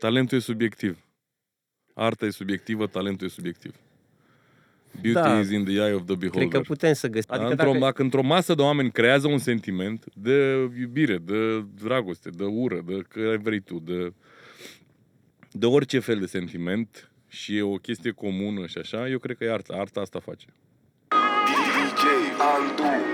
[0.00, 0.98] Talentul e subiectiv.
[1.94, 3.74] Arta e subiectivă, talentul e subiectiv.
[5.00, 5.38] Beauty Da.
[5.40, 6.48] is in the eye of the beholder.
[6.48, 7.32] Cred că putem să găsim.
[7.32, 7.84] Adică Adică într-o, dacă...
[7.84, 13.02] dacă într-o masă de oameni creează un sentiment de iubire, de dragoste, de ură, de
[13.08, 14.12] care vrei tu, de,
[15.50, 19.44] de orice fel de sentiment și e o chestie comună și așa, eu cred că
[19.44, 19.74] e arta.
[19.74, 20.46] Arta asta face.
[21.08, 22.02] DJ
[22.38, 23.09] Andu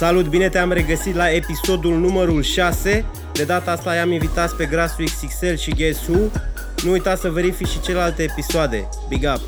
[0.00, 3.04] Salut, bine te-am regăsit la episodul numărul 6.
[3.32, 6.18] De data asta i-am invitat pe Grasul XXL și Guess Who.
[6.84, 8.88] Nu uita să verifici și celelalte episoade.
[9.08, 9.40] Big up!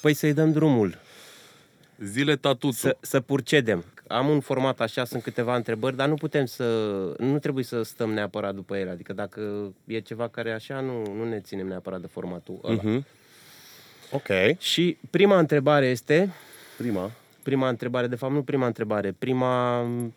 [0.00, 0.98] Păi să-i dăm drumul,
[1.98, 2.70] Zile tatutu.
[2.70, 3.84] să, să purcedem.
[4.06, 6.64] Am un format așa, sunt câteva întrebări, dar nu putem să...
[7.18, 8.90] Nu trebuie să stăm neapărat după ele.
[8.90, 12.80] Adică dacă e ceva care așa, nu, nu ne ținem neapărat de formatul ăla.
[12.82, 13.06] Mhm.
[14.12, 14.58] Ok.
[14.58, 16.32] Și prima întrebare este...
[16.76, 17.10] Prima.
[17.42, 20.14] prima întrebare, de fapt nu prima întrebare, prima m,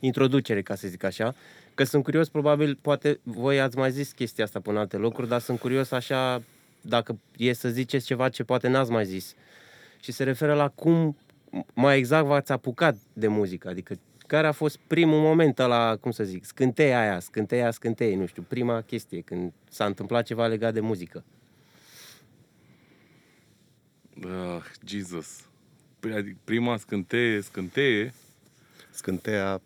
[0.00, 1.34] introducere, ca să zic așa,
[1.74, 5.28] că sunt curios, probabil, poate voi ați mai zis chestia asta până în alte locuri,
[5.28, 6.42] dar sunt curios așa,
[6.80, 9.34] dacă e să ziceți ceva ce poate n-ați mai zis.
[10.00, 11.16] Și se referă la cum
[11.74, 16.24] mai exact v-ați apucat de muzică, adică care a fost primul moment ăla, cum să
[16.24, 20.80] zic, scânteia aia, scânteia, scânteie, nu știu, prima chestie, când s-a întâmplat ceva legat de
[20.80, 21.24] muzică.
[24.24, 25.46] Ah, Jesus.
[26.00, 28.12] Păi, adică Prima scânteie, scânteie,
[28.90, 29.60] Scânteia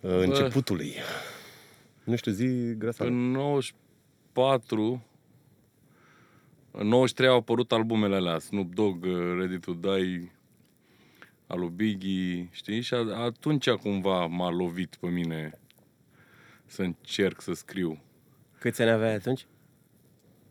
[0.00, 0.94] uh, începutului.
[2.04, 3.04] Nu știu, zi grăsa.
[3.04, 5.06] în 94,
[6.70, 10.32] în 93 au apărut albumele alea, Snoop Dogg, uh, Ready to Die,
[11.46, 12.80] al lui Biggie, știi?
[12.80, 15.58] Și a- atunci cumva m-a lovit pe mine
[16.66, 18.02] să încerc să scriu.
[18.58, 19.46] Câți ani aveai atunci?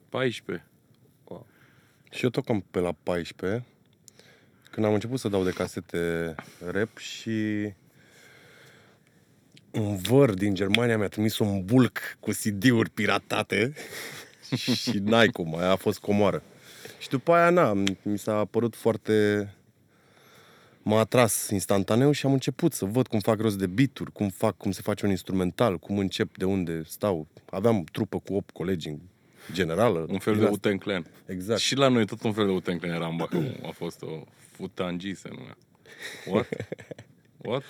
[0.09, 0.65] 14.
[2.11, 3.65] Și eu tocam pe la 14,
[4.71, 6.35] când am început să dau de casete
[6.71, 7.73] rap și
[9.71, 13.73] un văr din Germania mi-a trimis un bulk cu CD-uri piratate
[14.55, 16.43] și n-ai cum, aia a fost comoară.
[16.99, 19.47] Și după aia, na, mi s-a părut foarte...
[20.83, 24.57] M-a atras instantaneu și am început să văd cum fac rost de bituri, cum fac,
[24.57, 27.27] cum se face un instrumental, cum încep, de unde stau.
[27.49, 28.99] Aveam trupă cu 8 colegi în
[29.51, 30.05] generală.
[30.09, 30.57] Un fel Din de asta.
[30.67, 31.05] Uten Clan.
[31.25, 31.59] Exact.
[31.59, 33.43] Și la noi tot un fel de Uten Clan era în Bacău.
[33.65, 35.57] A fost o futangi se numea.
[36.25, 36.47] What?
[37.37, 37.63] What?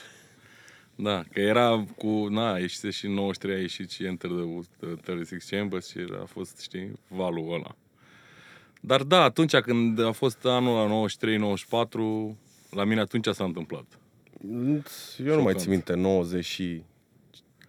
[0.96, 4.30] Da, că era cu, na, ieșise și în 93 a ieșit și Enter
[4.80, 7.76] the 36 Chambers și a fost, știi, valul ăla.
[8.82, 11.08] Dar da, atunci când a fost anul la
[12.32, 12.36] 93-94,
[12.70, 13.86] la mine atunci s-a întâmplat.
[14.44, 14.56] Eu
[15.18, 15.60] nu mai Șocant.
[15.60, 16.82] țin minte, 90 și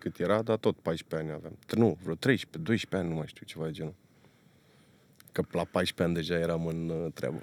[0.03, 1.59] cât era, dar tot 14 ani aveam.
[1.77, 3.95] Nu, vreo 13, 12 ani, nu mai știu, ceva de genul.
[5.33, 7.39] Că la 14 ani deja eram în uh, treabă.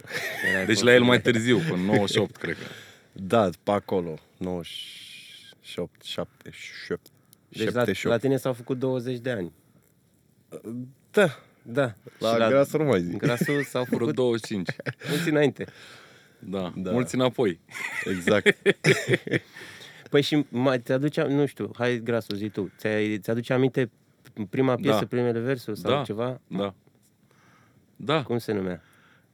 [0.52, 2.64] Erai Deci pe- la el mai târziu, până 98, cred că.
[3.12, 7.02] Da, pe acolo, 98, 78,
[7.50, 8.04] Deci la, 78.
[8.06, 9.52] la tine s-au făcut 20 de ani.
[11.12, 11.96] Da, Da.
[12.20, 13.18] la, și la grasă nu mai zic.
[13.18, 14.70] grasul s-au Vreo făcut 25.
[15.10, 15.66] mulți înainte.
[16.40, 16.74] Da, Da.
[16.76, 16.92] da.
[16.92, 17.60] mulți înapoi.
[18.06, 18.58] Exact.
[20.10, 23.92] Păi și mai ți-aduce, nu știu, hai grasul, zi tu, ți ți-aduce aminte
[24.50, 25.06] prima piesă, Da.
[25.06, 26.04] primele versuri sau Da.
[26.04, 26.42] ceva?
[26.48, 26.74] Da.
[27.96, 28.24] Da.
[28.24, 28.82] Cum se numea?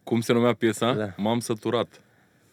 [0.04, 0.94] Cum se numea piesa?
[0.94, 1.14] Da.
[1.18, 2.02] M-am săturat.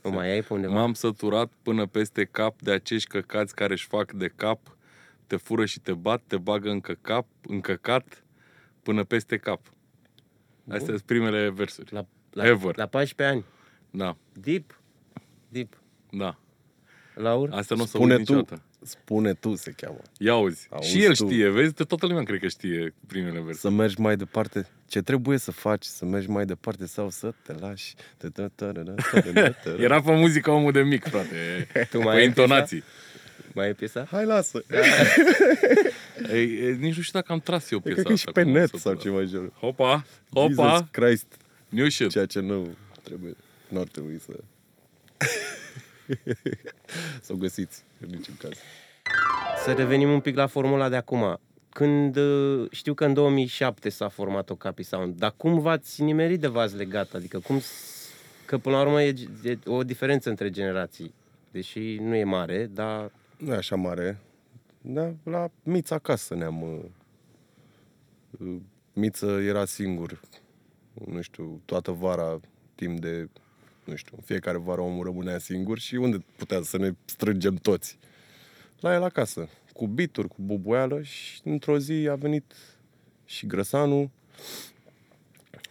[0.03, 0.73] O mai ai pe undeva?
[0.73, 4.77] M-am săturat până peste cap de acești căcați care își fac de cap,
[5.27, 8.25] te fură și te bat, te bagă în căcap, în căcat,
[8.83, 9.61] până peste cap.
[10.69, 11.93] Astea sunt primele versuri.
[11.93, 12.77] La, la, Ever.
[12.77, 13.45] la 14 ani.
[13.91, 14.81] Da, Deep?
[15.49, 15.81] Deep.
[16.11, 16.39] da.
[17.15, 17.49] Laur?
[17.53, 18.63] Asta nu o să Spune uit tu, niciodată.
[18.83, 19.99] spune tu se cheamă.
[20.19, 20.67] Ia auzi.
[20.71, 21.27] Auzi și el tu.
[21.29, 21.75] știe, vezi?
[21.75, 23.57] De toată lumea cred că știe primele versuri.
[23.59, 24.67] Să mergi mai departe.
[24.89, 25.85] Ce trebuie să faci?
[25.85, 27.95] Să mergi mai departe sau să te lași?
[29.79, 31.67] Era pe muzică omul de mic, frate.
[31.91, 32.83] Tu Cu mai ai intonații.
[33.55, 34.07] Mai e piesa?
[34.11, 34.65] Hai, lasă!
[36.33, 38.41] Ei, ei, nici nu știu dacă am tras eu piesa Cred că e și asta
[38.41, 38.83] pe cu net săturat.
[38.83, 39.53] sau ceva de genul.
[39.59, 40.05] Hopa,
[40.37, 41.27] Jesus hopa, Christ,
[41.69, 42.11] new shit.
[42.11, 43.35] ceea ce nu trebuie,
[43.69, 44.33] nu ar trebui să...
[47.21, 48.53] să o găsiți în niciun caz.
[49.65, 51.41] Să revenim un pic la formula de acum.
[51.71, 56.41] Când uh, știu că în 2007 s-a format o Capi Sound, dar cum v-ați nimerit
[56.41, 57.15] de v-ați legat?
[57.15, 58.11] Adică cum s-
[58.47, 61.15] că până la urmă e, e o diferență între generații.
[61.51, 64.19] Deși nu e mare, dar Nu e așa mare,
[64.81, 66.63] dar la Mița acasă ne-am...
[66.63, 66.81] uh,
[68.41, 68.57] uh,
[68.93, 70.21] Miță era singur,
[71.07, 72.41] nu știu, toată vara,
[72.75, 73.29] timp de,
[73.85, 77.99] nu știu, în fiecare vară omul rămânea singur și unde putea să ne strângem toți?
[78.81, 82.55] La el acasă, cu bituri, cu bubuială și într-o zi a venit
[83.25, 84.11] și Grăsanu,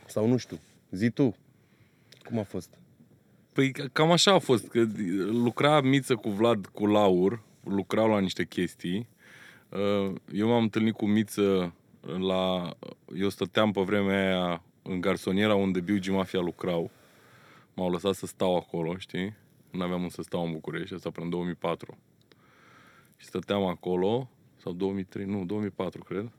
[0.07, 0.59] sau nu știu,
[0.91, 1.35] zi tu,
[2.23, 2.69] Cum a fost?
[3.53, 4.87] Păi ca- cam așa a fost, că
[5.29, 9.07] lucra Miță cu Vlad cu Laur, lucrau la niște chestii.
[9.69, 12.73] Uh, Eu m-am întâlnit cu Miță la...
[13.15, 16.91] Eu stăteam pe vremea aia în garsoniera unde Biugi Mafia lucrau.
[17.73, 19.35] M-au lăsat să stau acolo, știi?
[19.71, 21.97] Nu aveam unde să stau în București, asta până în 2004.
[23.17, 26.31] Și stăteam acolo, sau 2003, nu, 2004, cred.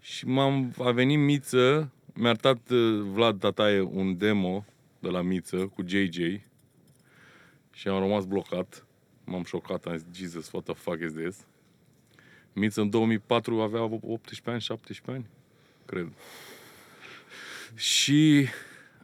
[0.00, 4.64] Și m-am, a venit Miță, mi-a arătat uh, Vlad Tataie un demo
[4.98, 6.16] de la Miță cu JJ
[7.72, 8.86] și am rămas blocat.
[9.24, 11.46] M-am șocat, am zis, Jesus, what the fuck is this?
[12.52, 15.26] Miță în 2004 avea 18 ani, 17 ani,
[15.86, 16.12] cred.
[17.74, 18.46] Și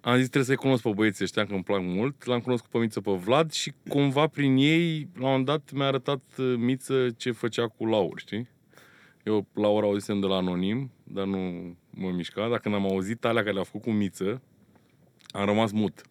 [0.05, 2.25] am zis, trebuie să-i cunosc pe băieții ăștia, că îmi plac mult.
[2.25, 5.87] L-am cunoscut pe Miță pe Vlad și cumva prin ei, la un moment dat, mi-a
[5.87, 8.49] arătat uh, Miță ce făcea cu Laur, știi?
[9.23, 12.49] Eu Laura auzisem de la Anonim, dar nu mă mișca.
[12.49, 14.43] Dacă n-am auzit alea care le-a făcut cu Miță,
[15.31, 16.03] am rămas mut.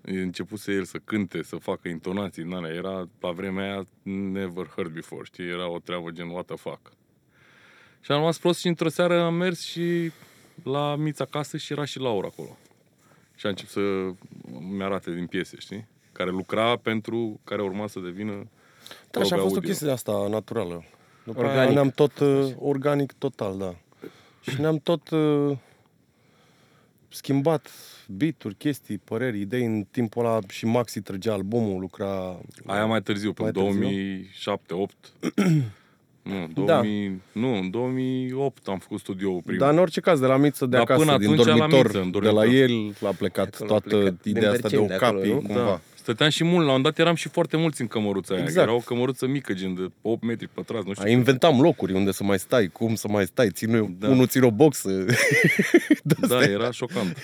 [0.00, 2.74] Începuse el să cânte, să facă intonații din alea.
[2.74, 5.48] Era, la vremea aia, never heard before, știi?
[5.48, 6.92] Era o treabă gen what the fuck.
[8.00, 10.10] Și am rămas prost și într-o seară am mers și
[10.62, 12.58] la Mița acasă și era și Laura acolo
[13.36, 13.80] și a început să
[14.76, 15.86] mi-arate din piese, știi?
[16.12, 18.46] Care lucra pentru care urma să devină
[19.10, 19.56] Da, și a fost audio.
[19.56, 20.84] o chestie de asta naturală.
[21.24, 21.60] După organic.
[21.60, 23.74] aia ne-am tot, uh, organic total, da.
[24.40, 25.56] și ne-am tot uh,
[27.08, 27.70] schimbat
[28.08, 32.40] bituri, chestii, păreri, idei în timpul ăla și Maxi trăgea albumul, lucra...
[32.66, 33.52] Aia mai târziu, pe 2007-2008.
[36.26, 37.40] Nu, 2000, da.
[37.40, 37.78] nu, în da.
[37.78, 39.60] 2008 am făcut studioul primul.
[39.60, 41.98] Dar în orice caz, de la Miță de Dar acasă, până din dormitor, la miță,
[42.00, 44.24] în dormitor, de la el a plecat l-a toată plecat.
[44.24, 45.54] ideea asta de o capi, cumva.
[45.54, 45.80] Da.
[45.94, 48.42] Stăteam și mult, la un dat eram și foarte mulți în cămăruța aia.
[48.42, 48.66] Exact.
[48.66, 51.04] Era o cămăruță mică, gen de 8 metri pătrați, nu știu.
[51.04, 54.08] A, inventam locuri unde să mai stai, cum să mai stai, ține, da.
[54.08, 55.04] unul ține o boxă.
[56.28, 57.16] da, era șocant.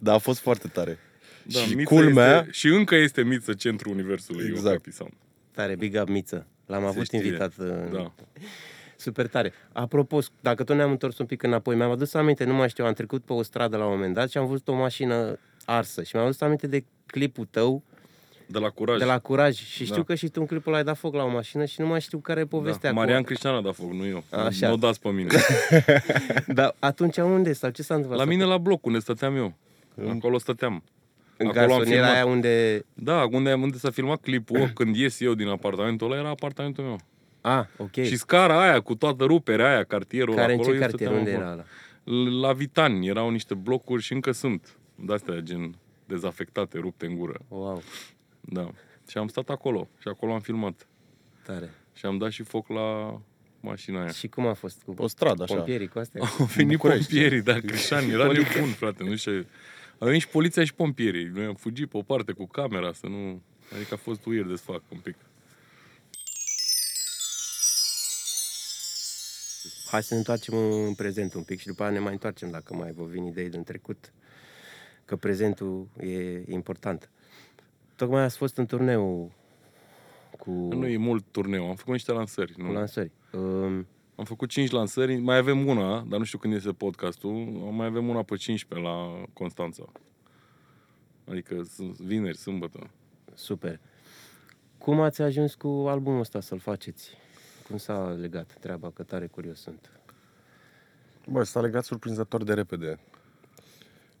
[0.00, 0.98] Da, a fost foarte tare.
[1.42, 2.38] Da, și Miță culmea...
[2.38, 4.46] Este, și încă este Miță centrul universului.
[4.48, 4.86] Exact.
[5.54, 6.46] Tare, big up Miță.
[6.70, 7.18] L-am avut știe.
[7.18, 7.52] invitat.
[7.58, 8.12] uh, Da.
[8.96, 9.52] Super tare.
[9.72, 12.92] Apropo, dacă tot ne-am întors un pic înapoi, mi-am adus aminte, nu mai știu, am
[12.92, 16.10] trecut pe o stradă la un moment dat și am văzut o mașină arsă și
[16.14, 17.82] mi-am adus aminte de clipul tău
[18.46, 18.98] De la Curaj.
[18.98, 20.02] de la Curaj și știu Da.
[20.02, 22.00] că și tu în clipul ăla ai dat foc la o mașină și nu mai
[22.00, 22.94] știu care e povestea da.
[22.96, 23.02] cu...
[23.02, 24.24] Marian Cristian a dat foc, nu eu.
[24.30, 24.66] Așa.
[24.66, 25.28] Nu o dați pe mine.
[26.58, 28.20] Dar atunci unde sau ce s-a întâmplat?
[28.24, 29.54] la mine la bloc, unde stăteam eu.
[30.08, 30.82] Acolo stăteam.
[31.42, 32.14] În acolo am garsoniera filmat.
[32.14, 32.82] aia unde...
[32.94, 37.00] Da, unde, unde s-a filmat clipul, când ies eu din apartamentul ăla, era apartamentul meu.
[37.40, 37.92] Ah, ok.
[37.92, 41.08] Și scara aia, cu toată ruperea aia, cartierul care în acolo, ce eu cartier?
[41.08, 41.44] stăteam Unde acolo.
[41.44, 41.64] era
[42.04, 42.46] ăla?
[42.46, 44.76] La Vitani erau niște blocuri și încă sunt.
[44.94, 45.74] De-astea, gen
[46.06, 47.38] dezafectate, rupte în gură.
[47.48, 47.82] Wow,
[48.40, 48.70] Da.
[49.08, 50.86] Și am stat acolo și acolo am filmat.
[51.46, 51.70] tare.
[51.92, 53.20] Și am dat și foc la
[53.60, 54.10] mașina aia.
[54.10, 55.54] Și cum a fost cu Pe o stradă, așa.
[55.54, 56.22] pompierii cu astea?
[56.38, 57.06] Au venit București.
[57.12, 59.46] pompierii, da, Crișan, era nebun, frate, nu știu.
[60.00, 61.24] Au venit și poliția și pompierii.
[61.24, 63.42] Noi am fugit pe o parte cu camera să nu...
[63.74, 65.16] Adică a fost weird de fac un pic.
[69.90, 70.54] Hai să ne întoarcem
[70.86, 73.48] în prezent un pic și după aia ne mai întoarcem dacă mai vă vin idei
[73.48, 74.12] din trecut.
[75.04, 77.10] Că prezentul e important.
[77.96, 79.32] Tocmai ați fost în turneu
[80.38, 82.52] cu, Nu e mult turneu, am făcut niște lansări.
[82.52, 82.72] cu Nu?
[82.72, 83.10] lansări.
[83.32, 83.86] Um,
[84.20, 87.30] Am făcut 5 lansări, mai avem una, dar nu știu când este podcastul,
[87.70, 89.92] mai avem una pe 15 la Constanța.
[91.28, 92.90] Adică sunt vineri, sâmbătă.
[93.34, 93.80] super.
[94.78, 97.16] Cum ați ajuns cu albumul ăsta să-l faceți?
[97.68, 98.90] Cum s-a legat treaba?
[98.90, 100.00] Că tare curios sunt.
[101.28, 102.98] Bă, s-a legat surprinzător de repede.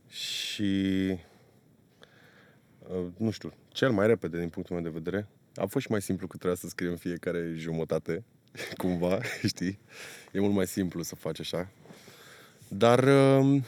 [0.08, 0.62] Și...
[2.88, 5.28] uh, Nu știu, cel mai repede din punctul meu de vedere.
[5.54, 8.24] A fost și mai simplu că trebuia să scriem fiecare jumătate,
[8.80, 9.78] cumva, știi?
[10.32, 11.68] E mult mai simplu să faci așa.
[12.68, 13.04] Dar
[13.38, 13.64] um,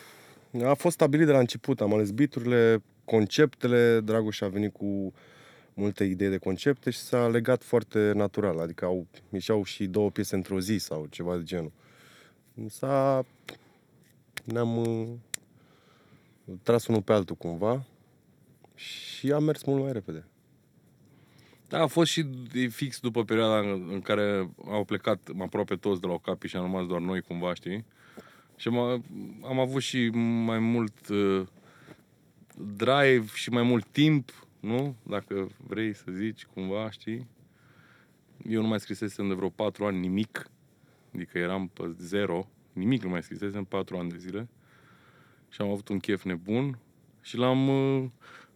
[0.65, 1.81] a fost stabilit de la început.
[1.81, 4.01] Am ales biturile, conceptele.
[4.01, 5.13] Dragoș a venit cu
[5.75, 8.59] multe idei de concepte și s-a legat foarte natural.
[8.59, 11.73] Adică au, ieșeau și două piese într-o zi sau ceva de genul.
[12.69, 13.25] S-a...
[14.45, 15.09] Ne-am uh,
[16.63, 17.85] tras unul pe altul cumva
[18.75, 20.27] și a mers mult mai repede.
[21.73, 26.01] Da, a fost și de- fix după perioada în în care au plecat aproape toți
[26.01, 27.85] de la Ocapi și am rămas doar noi cumva, știi?
[28.57, 28.77] Și am,
[29.45, 30.09] am avut și
[30.45, 31.47] mai mult uh,
[32.77, 34.97] drive și mai mult timp, nu?
[35.03, 37.27] Dacă vrei să zici cumva, știi?
[38.49, 40.51] Eu nu mai scrisesem de vreo patru ani nimic,
[41.15, 44.49] adică eram pe zero, nimic nu mai scrisesem patru ani de zile
[45.49, 46.79] și am avut un chef nebun
[47.21, 48.11] și l-am uh,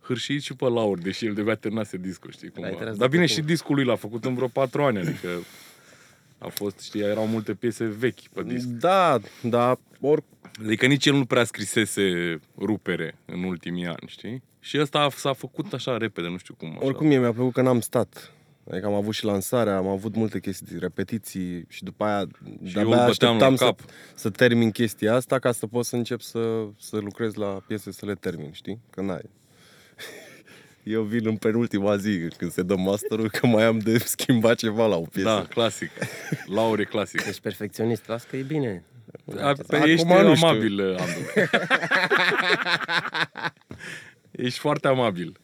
[0.06, 2.84] hârșit și pe Laur, deși el de terminase discul, știi L-ai cumva.
[2.84, 5.28] tras Dar de bine, pe și discul lui l-a făcut în vreo patru ani, adică
[6.38, 8.66] a fost, știi, erau multe piese vechi pe disc.
[8.66, 10.22] Da, da, or,
[10.64, 14.42] Adică nici el nu prea scrisese rupere în ultimii ani, știi?
[14.60, 16.68] Și ăsta s-a făcut așa repede, nu știu cum.
[16.68, 16.84] Așa.
[16.84, 18.30] Oricum mie mi-a plăcut că n-am stat.
[18.70, 22.26] Adică am avut și lansarea, am avut multe chestii, repetiții și după aia
[22.64, 23.80] Și eu îl de-abia băteam la așteptam să, cap.
[24.14, 28.06] să termin chestia asta ca să pot să încep să, să lucrez la piese să
[28.06, 28.80] le termin, știi?
[28.90, 29.30] Că n-ai.
[30.82, 34.86] Eu vin în penultima zi când se dă masterul că mai am de schimbat ceva
[34.86, 35.28] la o piesă.
[35.28, 35.90] Da, clasic.
[36.46, 37.26] Laure clasic.
[37.26, 38.84] Ești perfecționist, las că e bine.
[39.40, 40.46] A, pe, Acum ești nu știu.
[40.48, 41.20] amabil, Andu.
[44.30, 45.40] ești foarte amabil.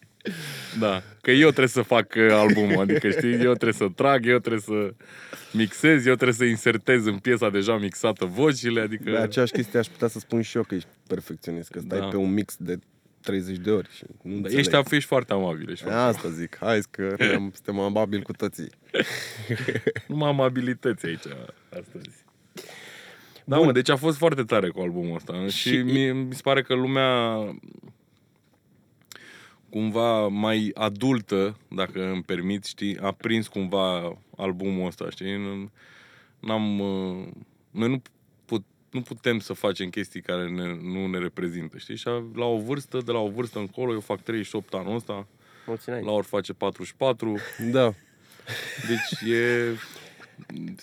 [0.79, 4.39] Da, că eu trebuie să fac uh, albumul, adică știi, eu trebuie să trag, eu
[4.39, 4.95] trebuie să
[5.53, 9.11] mixez, eu trebuie să insertez în piesa deja mixată vocile, adică...
[9.11, 12.07] De aceeași chestie aș putea să spun și eu că ești perfecționist, că stai Da.
[12.07, 12.79] pe un mix de
[13.23, 14.59] 30 de ori și nu Da, înțeleg.
[14.59, 18.69] ești, ești foarte amabil, ești foarte Asta zic, hai că am, suntem amabili cu toții.
[20.09, 21.25] Numai amabilități aici
[21.81, 22.25] astăzi.
[23.45, 26.41] Da, mă, deci a fost foarte tare cu albumul ăsta și, Și- mi, mi se
[26.43, 27.39] pare că lumea
[29.71, 35.37] cumva mai adultă, dacă îmi permit, știi, a prins cumva albumul ăsta, știi?
[35.37, 35.71] Nu-
[36.41, 37.27] N-am, uh,
[37.71, 38.13] noi nu, put,
[38.93, 41.97] nu putem să facem chestii care ne, nu ne reprezintă, știi?
[41.97, 45.27] Și a- la o vârstă, de la o vârstă încolo, eu fac 38 anul ăsta,
[45.67, 46.05] Mulțumesc.
[46.05, 47.37] Laur face 44,
[47.73, 47.95] Da.
[48.89, 49.77] deci e...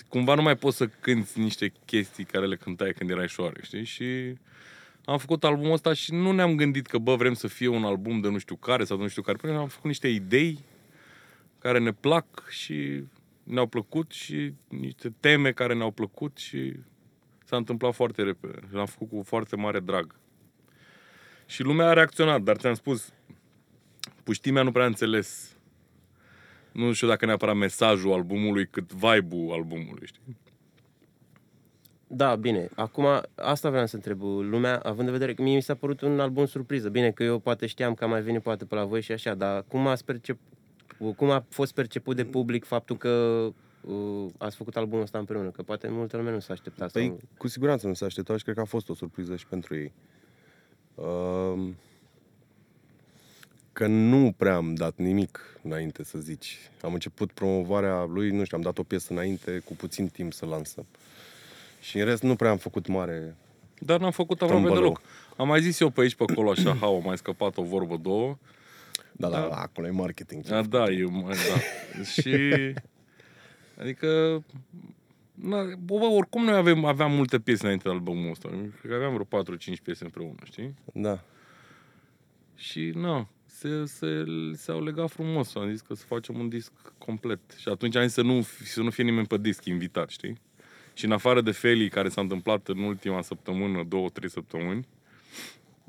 [0.08, 3.84] Cumva nu mai poți să cânti niște chestii care le cântai când erai șoare, știi?
[3.84, 4.36] Și
[5.06, 8.20] am făcut albumul ăsta și nu ne-am gândit că, bă, vrem să fie un album
[8.22, 9.38] de nu știu care sau de nu știu care.
[9.38, 10.60] Până am făcut niște idei
[11.60, 13.04] care ne plac și
[13.44, 16.74] ne-au plăcut și niște teme care ne-au plăcut și
[17.50, 18.60] s-a întâmplat foarte repede.
[18.72, 20.16] L-am făcut cu foarte mare drag.
[21.46, 23.14] Și lumea a reacționat, dar ți-am spus,
[24.24, 25.58] puștimea nu prea a înțeles
[26.72, 30.38] nu știu dacă neapărat mesajul albumului, cât vibe-ul albumului, știi?
[32.08, 32.70] Da, bine.
[32.76, 36.20] Acum, asta vreau să întreb lumea, având în vedere că mie mi s-a părut un
[36.20, 36.90] album surpriză.
[36.90, 39.34] Bine că eu poate știam că am mai venit poate pe la voi și așa,
[39.34, 40.38] dar cum, ați percep...
[41.16, 43.44] cum a fost perceput de public faptul că
[43.82, 45.50] uh, ați făcut albumul ăsta împreună?
[45.50, 46.92] Că poate multă lume nu s-a așteptat.
[46.92, 47.20] Păi, Sau...
[47.38, 49.92] cu siguranță nu se așteptau și cred că a fost o surpriză și pentru ei.
[50.96, 51.76] Um,
[53.74, 56.58] că nu prea am dat nimic înainte, să zici.
[56.82, 60.46] Am început promovarea lui, nu știu, am dat o piesă înainte, cu puțin timp să
[60.46, 60.86] lansăm.
[61.82, 63.36] Și în rest nu prea am făcut mare...
[63.82, 64.84] Dar n-am făcut aproape Tombălău.
[64.84, 65.02] deloc.
[65.38, 67.98] Am mai zis eu pe aici, pe acolo, așa, ha, au mai scăpat o vorbă,
[67.98, 68.38] două.
[69.12, 70.52] Da, da, acolo e marketing.
[70.52, 71.60] A, da, eu, mai- da.
[72.22, 72.74] Și,
[73.80, 74.44] adică,
[75.34, 78.50] na, bă, bă, oricum noi avem, aveam multe piese înainte de albumul ăsta.
[78.50, 80.76] Cred că aveam vreo 4-5 piese împreună, știi?
[80.94, 81.24] Da.
[82.56, 85.56] Și, na, se, se, se-au legat frumos.
[85.56, 87.40] Am zis că să facem un disc complet.
[87.58, 90.38] Și atunci am zis să nu, să nu fie nimeni pe disc invitat, știi?
[90.94, 94.88] Și în afară de Feli, care s-a întâmplat în ultima săptămână, două, trei săptămâni,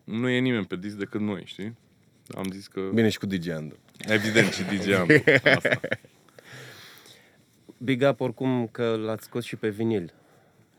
[0.05, 1.77] nu e nimeni pe disc decât noi, știi?
[2.37, 2.81] Am zis că...
[2.95, 3.77] Bine și cu DJ Andu.
[3.99, 5.13] Evident, și DJ Andu.
[5.57, 5.81] Asta.
[7.83, 10.13] Big up oricum că l-ați scos și pe vinil.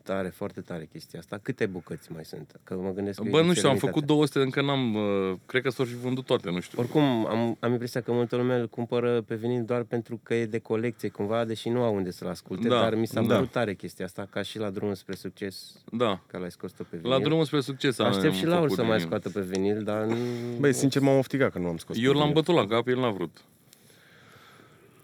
[0.03, 1.39] Tare, foarte tare chestia asta.
[1.41, 2.59] Câte bucăți mai sunt?
[2.63, 3.85] Că mă gândesc că Bă, e nu știu, am limitate.
[3.93, 4.95] făcut 200, încă n-am...
[4.95, 6.79] uh, Cred că s-au și vândut toate, nu știu.
[6.79, 10.45] Oricum, am, am impresia că multă lume îl cumpără pe vinil doar pentru că e
[10.45, 13.33] de colecție cumva, deși nu au unde să-l asculte, Da, dar mi s-a da.
[13.35, 16.21] părut tare chestia asta, ca și la drumul spre succes, Da.
[16.27, 17.11] că l-ai scos tot pe vinil.
[17.11, 19.05] La drumul spre succes am Aștept și Laur făcut să mai vinil.
[19.05, 20.15] scoată pe vinil, dar nu...
[20.59, 21.95] Băi, sincer m-am ofticat că nu am scos.
[21.99, 22.33] Eu pe l-am vinil.
[22.33, 23.37] bătut la cap, el n-a vrut.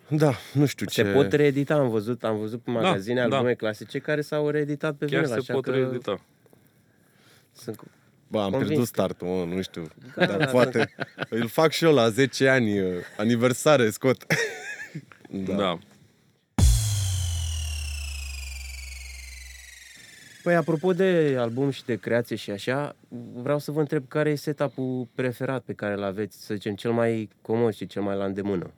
[0.09, 1.11] Da, nu știu Se ce...
[1.11, 3.35] pot reedita, am văzut, am văzut pe magazine da.
[3.35, 6.21] albume clasice care s-au reeditat pe Chiar vinil, se așa pot că reedita.
[7.53, 7.85] sunt cu-
[8.27, 9.87] Bă, am Convins pierdut că- startul, mă, nu știu.
[10.15, 10.93] Da, Dar da, poate
[11.29, 14.25] îl fac și eu la 10 ani, uh, aniversare, scot.
[15.45, 15.53] Da.
[15.55, 15.77] da.
[20.43, 22.95] Păi, apropo de album și de creație și așa,
[23.33, 26.91] vreau să vă întreb care e setup-ul preferat pe care îl aveți, să zicem, cel
[26.91, 28.71] mai comod și cel mai la îndemână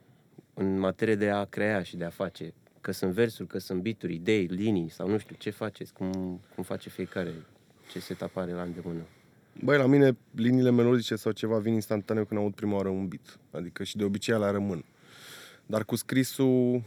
[0.60, 2.54] în materie de a crea și de a face.
[2.80, 6.64] Că sunt versuri, că sunt bituri, idei, linii sau nu știu, ce faceți, cum, cum
[6.64, 7.32] face fiecare,
[7.90, 9.00] ce setup are la îndemână.
[9.62, 13.38] Băi, la mine liniile melodice sau ceva vin instantaneu când aud prima oară un beat.
[13.50, 14.84] Adică și de obicei la rămân.
[15.66, 16.82] Dar cu scrisul,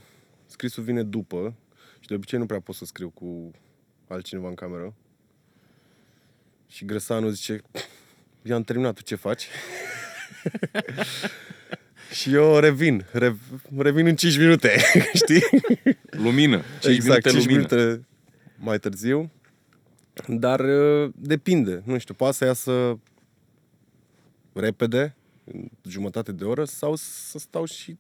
[0.46, 1.54] scrisul vine după
[2.00, 3.52] și de obicei nu prea pot să scriu cu
[4.08, 4.94] altcineva în cameră.
[6.68, 7.62] Și Grăsanu zice,
[8.44, 9.48] eu am terminat, tu ce faci?
[12.14, 13.40] și eu revin, rev,
[13.78, 14.76] revin în 5 minute,
[15.24, 15.44] știi?
[16.10, 16.62] Lumină.
[16.82, 17.68] 5 exact, minute 5 lumină.
[17.76, 18.06] minute
[18.58, 19.32] mai târziu.
[20.28, 23.00] Dar uh, depinde, nu știu, poate să iasă
[24.54, 25.16] repede,
[25.54, 27.98] în jumătate de oră, sau să stau și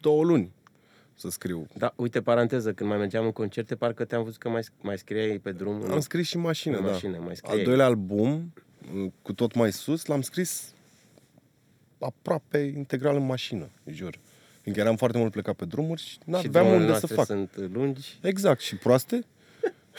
[0.00, 0.52] două luni
[1.14, 1.66] să scriu.
[1.76, 5.38] Da, uite, paranteză, când mai mergeam în concerte, parcă te-am văzut că mai, mai scriai
[5.38, 5.90] pe drum.
[5.90, 6.90] Am scris și în mașină, În da.
[6.90, 7.64] mașină, mai Al scriei.
[7.64, 8.52] doilea album,
[8.92, 10.72] m, cu tot mai sus, l-am scris
[12.00, 14.18] aproape integral în mașină, jur.
[14.60, 17.26] Fiindcă eram foarte mult plecat pe drumuri și și n-aveam drumurile unde să noastre fac.
[17.26, 18.18] sunt lungi.
[18.22, 19.24] Exact, și proaste?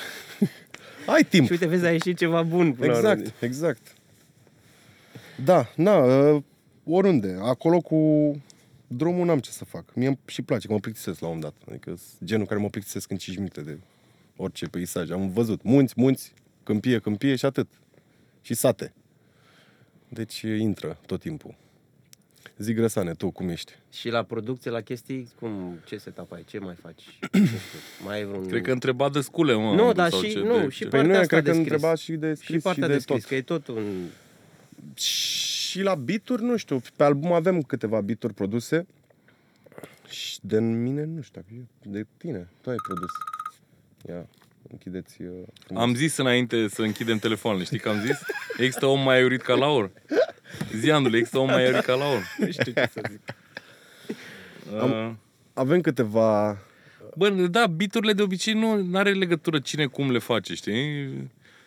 [1.16, 1.46] Ai timp.
[1.46, 2.74] Și uite, vezi, a ieșit ceva bun.
[2.74, 3.12] Până la urmă.
[3.12, 3.96] Exact, exact.
[5.44, 6.44] Da, na, uh,
[6.84, 7.38] oriunde.
[7.42, 8.32] Acolo cu
[8.88, 9.96] drumul n-am ce să fac.
[9.96, 11.68] Mie îmi și place, că mă plictisesc la un moment dat.
[11.68, 13.80] Adică sunt genul care mă plictisesc în 5 minute de
[14.36, 15.10] orice peisaj.
[15.10, 17.68] Am văzut munți, munți, câmpie, câmpie și atât.
[18.42, 18.94] Și sate.
[20.08, 21.56] Deci intră tot timpul.
[22.58, 23.74] Zic Grăsane, tu cum ești?
[23.92, 27.04] Și la producție, la chestii, cum, ce setup ai, ce mai faci?
[27.32, 27.60] Nu știu,
[28.06, 28.48] mai ai vreun...
[28.48, 29.62] Cred că întreba de scule, mă.
[29.62, 31.44] Nu, Andu, dar sau și- ce nu, de- și ce- Partea Păi nu, asta cred
[31.44, 31.72] de că scris.
[31.72, 33.30] întreba și de scris și partea și de, de, scris, tot.
[33.30, 34.06] că e tot un...
[34.96, 38.86] Și la bituri, nu știu, pe album avem câteva bituri produse.
[40.10, 41.54] Și de mine, nu știu, dacă
[41.84, 43.10] e de tine, tu ai produs.
[44.10, 44.28] Ia,
[44.72, 45.30] închideți uh,
[45.66, 45.84] frumos.
[45.84, 48.20] Am zis înainte să închidem telefoanele, știi că am zis?
[48.58, 49.92] Există om mai urit ca Laur?
[50.76, 52.36] Zi, Andule, există om mai urit ca Laur?
[52.38, 53.22] Nu știu ce să zic.
[54.74, 55.12] Uh,
[55.54, 56.58] Avem câteva...
[57.16, 61.10] Bă, da, biturile de obicei nu are legătură cine cum le face, știi?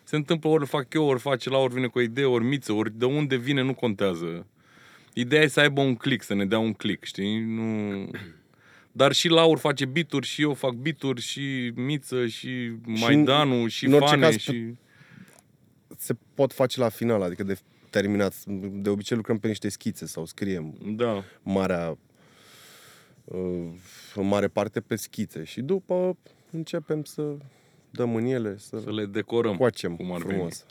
[0.05, 2.45] Se întâmplă ori le fac eu, ori face la ori vine cu o idee, ori
[2.45, 4.47] miță, ori de unde vine, nu contează.
[5.13, 7.41] Ideea e să aibă un click, să ne dea un click, știi?
[7.41, 8.11] Nu...
[8.93, 13.93] Dar și Laur face bituri, și eu fac bituri, și Miță, și Maidanu, și în
[13.93, 14.75] orice Fane, caz, și...
[15.97, 17.59] Se pot face la final, adică de
[17.95, 18.45] terminat.
[18.83, 21.25] De obicei lucrăm pe niște schițe sau scriem Da.
[21.43, 21.99] marea...
[23.25, 23.69] Uh,
[24.15, 25.45] în mare parte pe schițe.
[25.45, 26.17] Și după
[26.51, 27.37] începem să
[27.91, 30.67] dăm în ele, să, Să le decorăm coacem cum ar frumos.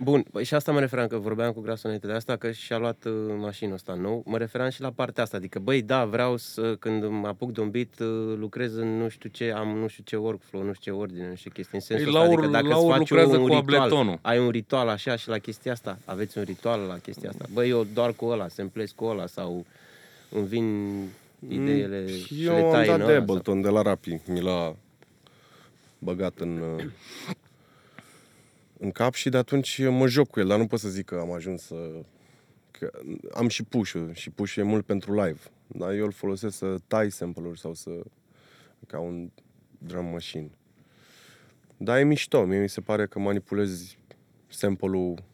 [0.00, 2.78] Bun, păi și asta mă referam, că vorbeam cu Grasul înainte de asta, că și-a
[2.78, 4.22] luat uh, mașina asta nou.
[4.26, 7.60] Mă referam și la partea asta, adică, băi, da, vreau să, când mă apuc de
[7.60, 10.92] un beat, uh, lucrez în nu știu ce, am nu știu ce workflow, nu știu
[10.92, 11.78] ce ordine, nu știu ce chestii.
[11.78, 14.18] În sensul Ei, ăsta, Laur- adică dacă Laur îți faci lucrează un cu ritual, abletonul.
[14.22, 17.44] ai un ritual așa și la chestia asta, aveți un ritual la chestia asta.
[17.52, 19.64] Băi, eu doar cu ăla, semplez cu ăla sau
[20.30, 20.96] îmi vin
[21.48, 24.20] ideile și le Mm, Eu am tai dat în de ăla, Ableton de la Rapi.
[24.26, 24.76] Mi l-a
[25.98, 26.84] băgat în, uh,
[28.78, 31.14] în cap și de atunci mă joc cu el, dar nu pot să zic că
[31.14, 32.02] am ajuns să...
[32.70, 32.90] Că
[33.34, 35.40] am și push și push e mult pentru live.
[35.66, 37.90] Dar eu îl folosesc să tai sample-uri sau să...
[38.86, 39.30] ca un
[39.78, 40.50] drum machine.
[41.76, 42.44] Dar e mișto.
[42.44, 43.98] Mie mi se pare că manipulezi
[44.48, 45.24] sample-ul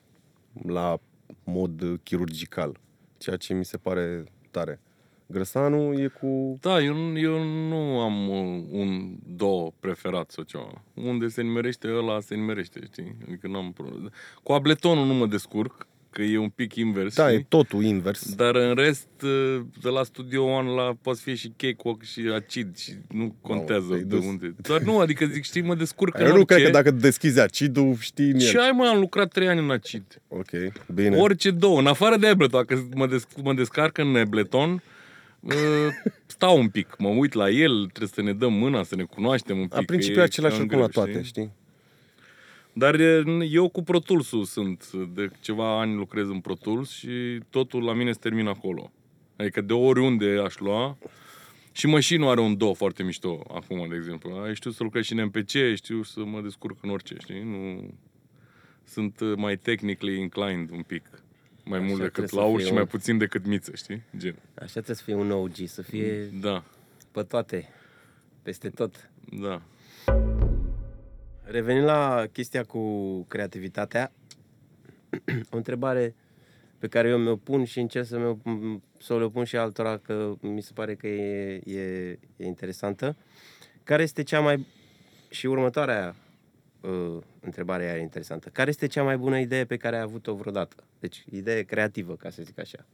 [0.67, 0.99] la
[1.45, 2.79] mod chirurgical.
[3.19, 4.81] Ceea ce mi se pare tare.
[5.27, 6.59] Grăsanu e cu...
[6.61, 10.83] Da, eu, nu- eu nu am uh, un do preferat sau ceva.
[10.95, 13.17] Unde se nimerește ăla, se nimerește, știi?
[13.27, 14.09] Adică n-am probleme.
[14.43, 17.37] Cu abletonul nu mă descurc, că e un pic invers, Da, știi?
[17.39, 18.35] e totul invers.
[18.35, 22.77] Dar în rest, uh, de la Studio One la poate fi și cakewalk și acid
[22.77, 24.25] și nu contează te-ai de dus.
[24.25, 24.55] unde.
[24.57, 26.55] Dar nu, adică zic, știi, mă descurc în Eu nu orice.
[26.55, 28.61] cred că dacă deschizi acidul, știi în Și el.
[28.63, 30.23] ai, mă, am lucrat trei ani în acid.
[30.29, 30.51] Ok,
[30.95, 31.17] bine.
[31.17, 34.81] Orice două, în afară de Ableton, dacă mă, desc- mă descarc în Ableton, uh,
[36.27, 39.59] stau un pic, mă uit la el, trebuie să ne dăm mâna, să ne cunoaștem
[39.59, 39.75] un pic.
[39.75, 41.53] A că principiu e același cam lucru la greu, toate, știi?
[42.73, 47.41] Dar e, eu cu Pro Tools-ul sunt, de ceva ani lucrez în Pro Tools și
[47.51, 48.93] totul la mine se termină acolo.
[49.37, 50.99] Adică de oriunde aș lua,
[51.73, 54.37] și mașinul are un do foarte mișto, acum, de exemplu.
[54.37, 57.43] Ai știu să lucrez și în MPC, știu să mă descurc în orice, știi?
[57.43, 57.91] Nu...
[58.85, 61.24] Sunt uh, mai technically inclined un pic.
[61.65, 64.03] Mai Așa mult decât trebuie să Laur fie și un- mai puțin decât Miță, știi?
[64.17, 64.37] Gen.
[64.55, 66.65] Așa trebuie să fie un OG, să fie Da,
[67.11, 67.69] pe toate,
[68.43, 69.11] peste tot.
[69.41, 69.63] da.
[71.43, 74.13] Revenind la chestia cu creativitatea,
[75.53, 76.15] o întrebare
[76.79, 78.37] pe care eu mi-o pun și încerc să, mi-o,
[78.99, 81.81] să o pun și altora, că mi se pare că e, e,
[82.37, 83.17] e interesantă.
[83.85, 84.67] Care este cea mai...
[85.31, 86.15] Și următoarea
[86.81, 88.49] uh, întrebare aia e interesantă.
[88.49, 90.85] Care este cea mai bună idee pe care ai avut-o vreodată?
[91.05, 92.87] Deci, idee creativă, ca să zic așa.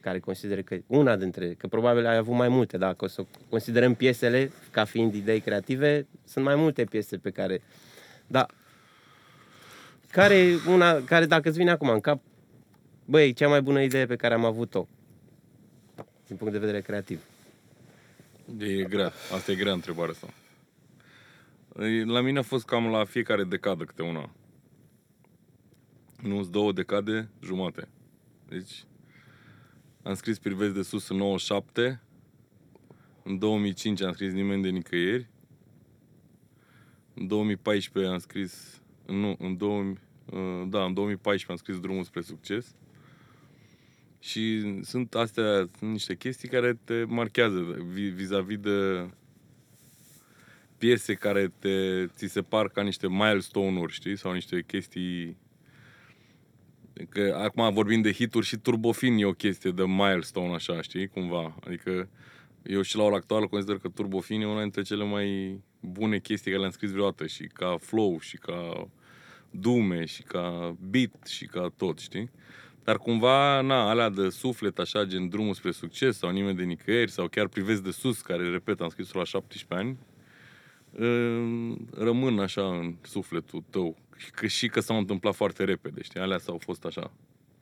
[0.00, 1.54] Care consider că una dintre...
[1.54, 6.06] Că probabil ai avut mai multe, dacă o să considerăm piesele ca fiind idei creative,
[6.24, 7.62] sunt mai multe piese pe care...
[8.26, 8.46] Da.
[10.10, 11.04] Care e una...
[11.04, 12.20] Care dacă îți vine acum în cap,
[13.04, 14.88] băi, cea mai bună idee pe care am avut-o
[16.26, 17.20] din punct de vedere creativ.
[18.58, 19.12] E grea.
[19.34, 20.34] Asta e grea întrebarea asta.
[21.84, 24.30] E, La mine a fost cam la fiecare decadă câte una.
[26.22, 27.88] Nu, două decade, jumate.
[28.48, 28.84] Deci,
[30.02, 32.02] am scris Privezi de sus în 97,
[33.22, 35.28] în 2005 am scris Nimeni de nicăieri,
[37.14, 39.98] în 2014 am scris, nu, în 2000,
[40.32, 42.74] uh, da, în 2014 am scris Drumul spre succes
[44.20, 47.60] Și sunt astea, sunt niște chestii care te marchează
[47.92, 49.08] vi- vis-a-vis de
[50.78, 54.16] piese care te, ți se par ca niște milestone-uri, știi?
[54.16, 55.36] Sau niște chestii...
[57.08, 61.08] Că acum vorbim de hituri și Turbofin e o chestie de milestone, așa, știi?
[61.08, 61.54] Cumva.
[61.66, 62.08] Adică
[62.62, 66.50] eu și la ora actuală consider că Turbofin e una dintre cele mai bune chestii
[66.50, 68.88] care le-am scris vreodată și ca flow și ca
[69.50, 72.30] dume și ca beat și ca tot, știi?
[72.84, 77.10] Dar cumva, na, alea de suflet, așa, gen drumul spre succes sau nimeni de nicăieri
[77.10, 79.98] sau chiar privesc de sus, care, repet, am scris-o la 17 ani,
[80.92, 83.96] uh, rămân așa în sufletul tău.
[84.18, 86.20] Și că, și că s-au întâmplat foarte repede, știi?
[86.20, 87.12] Alea s-au fost așa,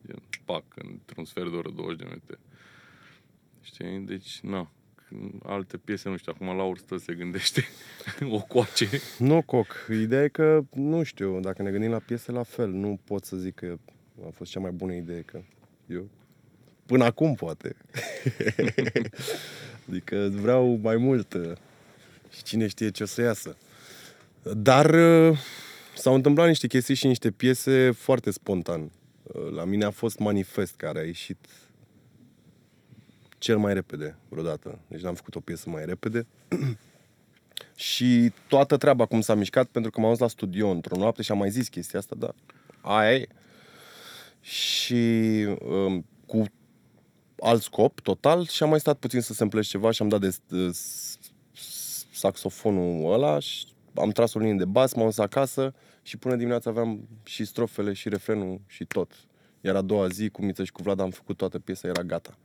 [0.07, 2.39] gen, pac, într-un sfert de oră, 20 de minute.
[3.63, 3.99] Știi?
[3.99, 4.71] Deci, na,
[5.43, 7.65] alte piese, nu știu, acum Laur stă se gândește
[8.37, 8.89] o coace.
[9.19, 9.87] Nu, Coc.
[9.91, 12.69] Ideea e că, nu știu, dacă ne gândim la piese, la fel.
[12.69, 13.79] Nu pot să zic că
[14.27, 15.43] a fost cea mai bună idee, că
[15.87, 16.09] eu...
[16.87, 17.77] Până acum, poate.
[19.89, 21.53] adică vreau mai mult uh,
[22.33, 23.57] și cine știe ce o să iasă.
[24.43, 25.39] Dar uh,
[25.97, 28.91] s-au întâmplat niște chestii și niște piese foarte spontan.
[29.23, 31.47] Uh, La mine a fost Manifest, care a ieșit
[33.39, 34.79] cel mai repede vreodată.
[34.89, 36.27] Deci n-am făcut o piesă mai repede.
[37.75, 41.31] și toată treaba cum s-a mișcat, pentru că m-am dus la studio într-o noapte și
[41.31, 42.35] am mai zis chestia asta, dar
[42.81, 43.27] aia e.
[44.41, 46.45] Și um, cu
[47.41, 50.21] alt scop, total, și am mai stat puțin să se împleci ceva și am dat
[50.21, 51.19] de, de s-
[51.53, 55.75] s- saxofonul ăla și am tras o linie de bas, m-am dus acasă
[56.07, 59.13] și până dimineața aveam și strofele și refrenul și tot.
[59.61, 62.37] Iar a doua zi, cu Miță și cu Vlad, am făcut toată piesa, era gata.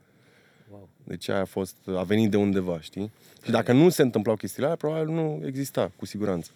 [0.70, 0.88] Wow.
[1.04, 3.10] Deci aia a fost, a venit de undeva, știi?
[3.44, 6.50] Și dacă nu se întâmplau chestiile alea, probabil nu exista, cu siguranță.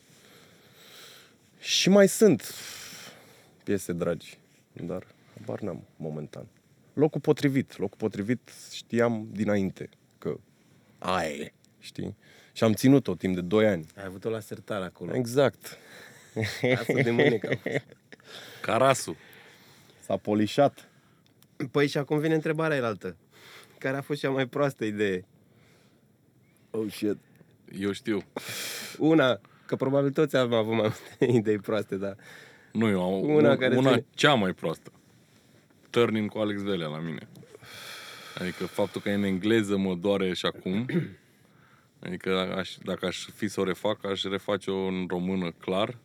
[1.58, 2.54] Și mai sunt
[3.64, 4.38] piese dragi,
[4.72, 5.06] dar
[5.38, 6.46] habar n-am momentan.
[6.92, 9.88] Locul potrivit, locul potrivit știam dinainte
[10.18, 10.36] că
[10.98, 12.16] aia e, știi?
[12.52, 13.86] Și am ținut-o timp de 2 ani.
[13.96, 15.14] Ai avut-o la sertar acolo.
[15.14, 15.78] Exact.
[16.74, 17.48] Asta de mânecă.
[17.52, 17.84] a fost.
[18.60, 19.16] Carasu.
[20.00, 20.88] S-a polișat.
[21.70, 23.16] Păi și acum vine întrebarea elaltă.
[23.78, 25.24] Care a fost cea mai proastă idee?
[26.70, 27.16] Oh, shit.
[27.78, 28.22] Eu știu.
[28.98, 32.16] Una, că probabil toți am avut mai multe idei proaste, dar
[32.72, 34.04] Nu, eu am Una una, care una ține.
[34.14, 34.92] cea mai proastă.
[35.90, 37.28] Turning cu Alex Velea la mine.
[38.38, 40.86] Adică faptul că e în engleză mă doare și acum.
[42.06, 45.98] Adică aș, dacă aș fi să o refac, aș reface-o în română clar.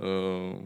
[0.00, 0.56] Uh,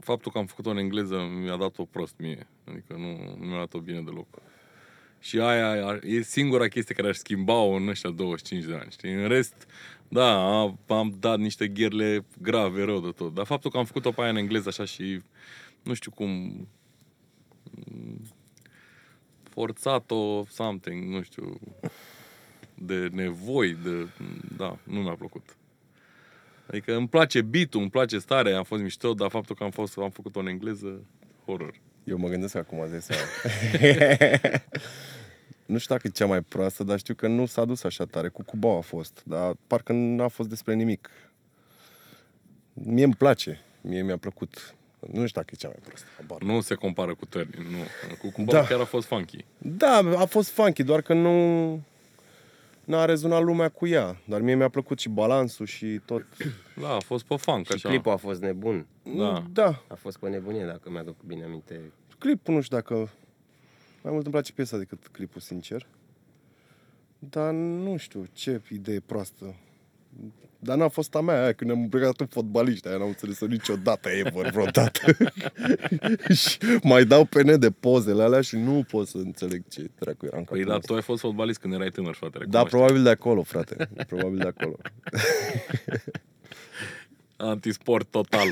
[0.00, 2.46] faptul că am făcut-o în engleză mi-a dat-o prost mie.
[2.64, 4.26] Adică nu, nu mi-a dat-o bine deloc.
[5.20, 9.12] Și aia ar- e singura chestie care aș schimba-o în ăștia 25 de ani, știi?
[9.12, 9.66] În rest,
[10.08, 13.34] da, am, am dat niște gherle grave rău de tot.
[13.34, 15.20] Dar faptul că am făcut-o pe aia în engleză așa și,
[15.82, 16.30] nu știu cum,
[17.90, 18.22] m,
[19.42, 21.60] forțat-o something, nu știu,
[22.74, 24.08] de nevoi, de,
[24.56, 25.56] da, nu mi-a plăcut.
[26.68, 29.98] Adică îmi place beat-ul, îmi place starea, a fost mișto, dar faptul că am, fost,
[29.98, 31.00] am făcut-o în engleză,
[31.44, 31.74] horror.
[32.04, 33.22] Eu mă gândesc acum, de seama.
[35.66, 38.28] nu știu dacă e cea mai proastă, dar știu că nu s-a dus așa tare.
[38.28, 41.10] Cu Cubau a fost, dar parcă n-a fost despre nimic.
[42.72, 44.74] Mie îmi place, mie mi-a plăcut.
[45.00, 46.06] Nu știu dacă e cea mai proastă.
[46.16, 46.54] habar n-am.
[46.54, 47.78] Nu se compară cu Turning, nu.
[48.20, 48.60] Cu Cumba Da.
[48.60, 48.66] da.
[48.66, 49.44] chiar a fost funky.
[49.58, 51.80] Da, a fost funky, doar că nu
[52.88, 54.16] n-a rezonat lumea cu ea.
[54.24, 56.24] Dar mie mi-a plăcut și balansul și tot.
[56.80, 57.88] Da, a fost pe funk, și așa.
[57.88, 58.86] clipul a fost nebun.
[59.16, 59.44] Da.
[59.50, 61.92] Da, A fost pe nebunie, dacă mi-aduc bine aminte.
[62.18, 62.94] clipul nu știu dacă...
[64.02, 65.86] Mai mult îmi place piesa decât clipul, sincer.
[67.18, 69.54] Dar nu știu ce idee proastă.
[70.60, 74.08] Dar n-a fost a mea aia, când ne-am plecat în fotbaliști, aia n-am înțeles-o niciodată,
[74.08, 75.00] ever, vreodată.
[76.40, 80.26] și mai dau pe net de pozele alea și nu pot să înțeleg ce dracu
[80.26, 80.86] era în Păi capul da, ăsta.
[80.86, 82.38] tu ai fost fotbalist când erai tânăr, frate.
[82.38, 82.70] Da, recunoaște.
[82.76, 83.88] probabil de acolo, frate.
[84.06, 84.76] Probabil de acolo.
[87.36, 88.48] Antisport total.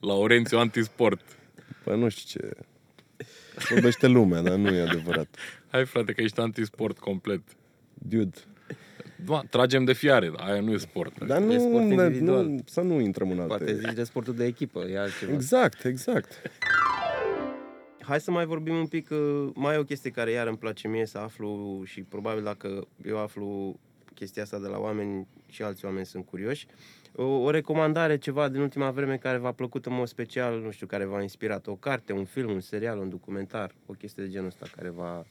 [0.00, 1.20] Laurențiu antisport.
[1.84, 2.50] Păi nu știu ce...
[3.70, 5.28] Vorbește lumea, dar nu e adevărat.
[5.70, 7.40] Hai, frate, că ești antisport complet.
[7.94, 8.38] Dude.
[9.24, 11.26] Da, tragem de fiare, aia nu e sport.
[11.26, 12.44] Dar nu, E sport ne, individual.
[12.46, 13.54] nu, să nu intrăm în alte...
[13.56, 15.32] Poate zici de sportul de echipă, e altceva.
[15.32, 16.42] Exact, exact.
[18.00, 20.88] Hai să mai vorbim un pic, uh, mai e o chestie care iar îmi place
[20.88, 23.78] mie să aflu și probabil dacă eu aflu
[24.14, 26.66] chestia asta de la oameni și alți oameni sunt curioși.
[27.14, 30.86] O, o recomandare, ceva din ultima vreme care v-a plăcut în mod special, nu știu,
[30.86, 34.46] care v-a inspirat, o carte, un film, un serial, un documentar, o chestie de genul
[34.46, 35.26] ăsta care v-a,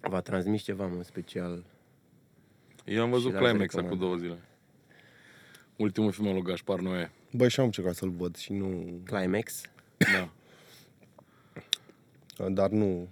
[0.00, 1.64] v-a transmis ceva în mod special.
[2.84, 4.04] Eu am văzut Și l-aș Climax acum recomanda.
[4.04, 4.38] două zile.
[5.76, 7.10] Ultimul film al lui Gaspar Noé.
[7.32, 9.00] Băi, și am încercat să-l văd și nu...
[9.04, 9.60] Climax.
[9.96, 10.30] Da.
[12.48, 13.08] Dar nu...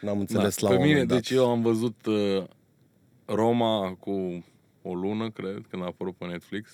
[0.00, 1.20] N-am înțeles la Da, pe un mine, moment dat.
[1.20, 2.44] deci eu am văzut uh,
[3.24, 4.44] Roma cu
[4.82, 6.70] o lună, cred, când a apărut pe Netflix.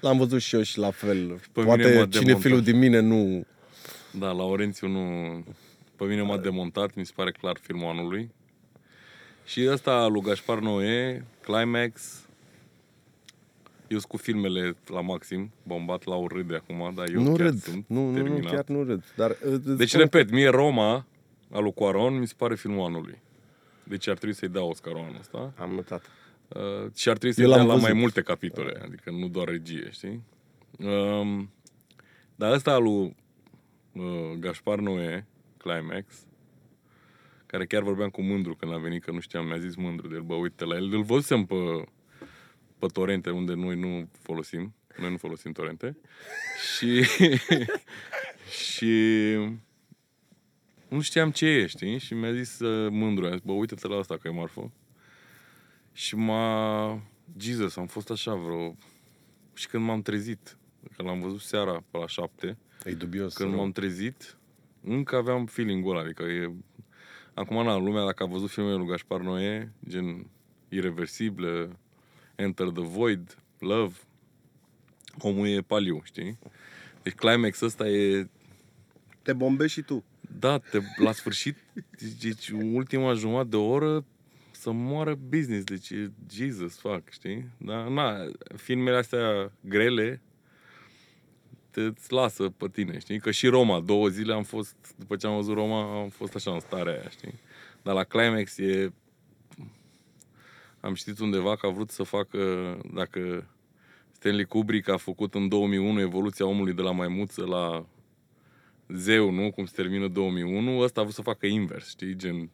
[0.00, 1.26] L-am văzut și eu și la fel.
[1.52, 2.64] Pe mine Poate m-a cinefilul demontat.
[2.64, 3.44] din mine nu...
[4.18, 5.00] Da, Laurențiu nu...
[5.96, 8.30] Pe mine m-a demontat, mi se pare clar filmul anului.
[9.44, 12.20] Și ăsta lui Gaspar Noé, Climax,
[13.88, 17.46] eu sunt cu filmele la maxim, bombat la o râde acum, dar eu nu chiar
[17.46, 17.62] râd.
[17.62, 18.52] sunt Nu, nu, nu, terminat.
[18.52, 19.04] chiar nu râd.
[19.16, 21.06] Dar, uh, îți Deci, spun repet, mie Roma,
[21.50, 23.18] al lui Cuaron, mi se pare filmul anului.
[23.84, 25.52] Deci ar trebui să-i dea Oscarul anul ăsta.
[25.58, 26.02] Am notat.
[26.48, 27.88] Uh, și ar trebui să Eu dea l-am la văzut.
[27.88, 30.22] mai multe capitole, adică nu doar regie, știi?
[30.78, 31.50] Um,
[32.34, 33.16] dar ăsta al lui
[33.92, 34.02] uh,
[34.38, 35.26] Gaspar Noé,
[35.66, 36.14] Climax,
[37.46, 40.14] care chiar vorbeam cu Mândru când a venit, că nu știam, mi-a zis Mândru de
[40.14, 41.54] el, bă, uite la el, îl văzusem pe,
[42.78, 45.96] pe torente, unde noi nu folosim, noi nu folosim torente,
[46.76, 47.02] și,
[48.72, 48.92] și
[50.88, 51.98] nu știam ce e, știi?
[51.98, 54.72] Și mi-a zis uh, Mândru, a zis, bă, uite-te la asta că e marfă.
[55.92, 57.02] Și m-a...
[57.38, 58.76] Jesus, am fost așa vreo...
[59.54, 60.56] Și când m-am trezit,
[60.96, 63.34] că l-am văzut seara pe la șapte, E dubios.
[63.34, 63.58] când rău.
[63.58, 64.36] m-am trezit,
[64.86, 66.52] încă aveam feeling-ul ăla, adică e...
[67.34, 70.26] Acum, na, lumea, dacă a văzut filmele lui Gaspar Noé, gen
[70.68, 71.68] Irreversible,
[72.34, 73.94] Enter the Void, Love,
[75.18, 76.38] omul e paliu, știi?
[77.02, 78.28] Deci climax ăsta e
[79.22, 80.04] Te bombești și tu.
[80.38, 81.56] da, te, la sfârșit,
[82.20, 84.04] deci ultima jumătate de oră
[84.50, 87.48] să moară business, deci e Jesus, fuck, știi?
[87.58, 88.16] Dar, na,
[88.56, 90.25] filmele astea grele te
[91.80, 93.20] îți lasă pe tine, știi?
[93.20, 96.50] Că și Roma, două zile am fost, după ce am văzut Roma, am fost așa
[96.50, 97.34] în starea aia, știi?
[97.82, 98.92] Dar la Climax e...
[100.80, 102.38] Am știut undeva că a vrut să facă,
[102.94, 103.46] dacă
[104.12, 107.86] Stanley Kubrick a făcut în 2001 evoluția omului de la maimuță la
[108.88, 109.50] zeu, nu?
[109.50, 112.16] Cum se termină 2001, ăsta a vrut să facă invers, știi?
[112.16, 112.50] Gen,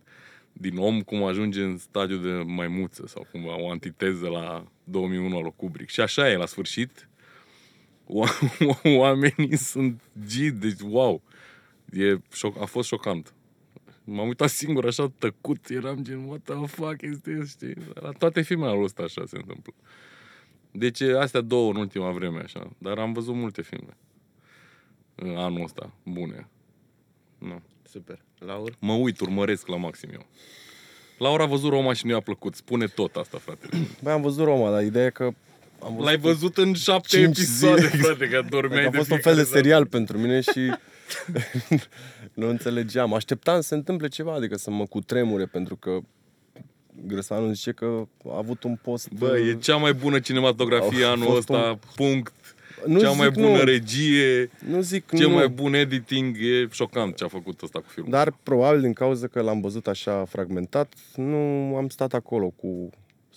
[0.52, 5.42] din om cum ajunge în stadiul de maimuță sau cumva o antiteză la 2001 al
[5.42, 5.90] lui Kubrick.
[5.90, 7.12] Și așa e, la sfârșit, o-
[8.98, 11.22] oamenii sunt G, deci wow.
[11.92, 13.35] E șoc, a fost șocant.
[14.05, 17.75] M-am uitat singur așa tăcut, eram gen, what the fuck is this, știi?
[17.94, 19.72] La toate filmele au ăsta așa se întâmplă.
[20.70, 23.96] Deci astea două în ultima vreme așa, dar am văzut multe filme
[25.14, 26.48] în anul ăsta, bune.
[27.38, 27.62] Nu.
[27.83, 28.22] Super.
[28.38, 28.77] Laur?
[28.81, 30.27] Mă uit, urmăresc la maxim eu.
[31.18, 32.55] Laura a văzut Roma și nu i-a plăcut.
[32.55, 33.68] Spune tot asta, frate.
[34.03, 35.35] Băi, am văzut Roma, dar ideea e că
[35.84, 38.02] am văzut L-ai văzut în șapte Cinci episoade, zile.
[38.02, 39.56] frate, că dormeai Adică a de fost un fiecare fel de dată.
[39.56, 40.72] serial pentru mine și
[42.34, 43.14] nu înțelegeam.
[43.14, 45.98] Așteptam să se întâmple ceva, adică să mă cutremure, pentru că
[47.06, 49.08] Grăsanu zice că a avut un post...
[49.18, 52.32] Bă, e cea mai bună cinematografie Au anul fost ăsta, punct.
[52.86, 56.36] nu cea zic mai bună nu, regie, Nu zic cel nu, mai bun editing.
[56.40, 58.10] E șocant ce a făcut ăsta cu filmul.
[58.12, 61.36] dar probabil din cauza că l-am văzut așa fragmentat, nu
[61.76, 62.90] am stat acolo cu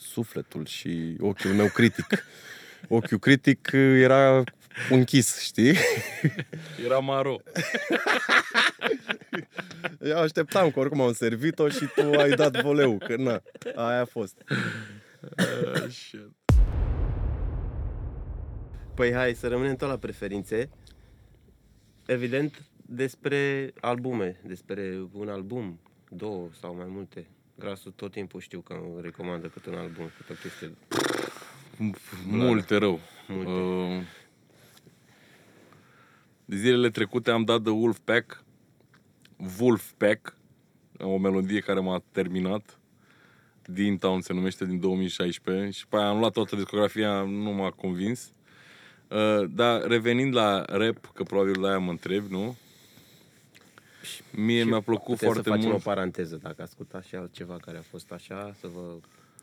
[0.05, 2.25] sufletul și ochiul meu critic.
[2.87, 4.43] Ochiul critic era
[4.89, 5.75] închis, știi?
[6.85, 7.39] Era maro.
[9.99, 13.41] Eu așteptam că oricum am servit-o și tu ai dat voleu, că na,
[13.75, 14.43] aia a fost.
[15.35, 16.29] Ah, shit.
[18.95, 20.69] Păi hai să rămânem tot la preferințe.
[22.05, 27.27] Evident, despre albume, despre un album, două sau mai multe.
[27.55, 30.71] Grasul tot timpul știu că îmi recomandă câte un album, câte o chestie.
[32.27, 32.99] Multe rău.
[33.27, 33.51] Multe.
[33.51, 34.03] Uh,
[36.45, 38.43] de zilele trecute am dat The Wolfpack,
[39.59, 40.37] Wolfpack,
[40.99, 42.79] o melodie care m-a terminat.
[43.65, 47.71] Din Town se numește din 2016 și pe aia am luat toată discografia, nu m-a
[47.71, 48.33] convins.
[49.07, 52.57] Uh, dar revenind la rap, că probabil de aia mă întreb, nu?
[54.31, 55.79] Mie mi-a plăcut Putem foarte să facem mult.
[55.85, 58.79] o paranteză dacă ascultați și altceva care a fost așa, să vă...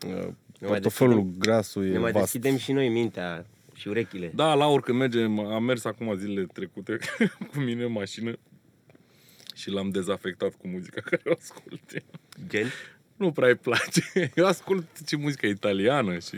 [0.07, 0.27] Uh,
[0.59, 2.23] mai Portofelul deschidem- grasul Ne e mai vast.
[2.31, 4.31] deschidem și noi mintea și urechile.
[4.35, 6.97] Da, la oricând mergem, am mers acum zilele trecute
[7.53, 8.33] cu mine în mașină
[9.55, 11.81] și l-am dezafectat cu muzica care o ascult.
[11.93, 12.01] eu.
[12.47, 12.67] Gen?
[13.15, 14.01] Nu prea îi place.
[14.35, 16.37] Eu ascult și muzica italiană și...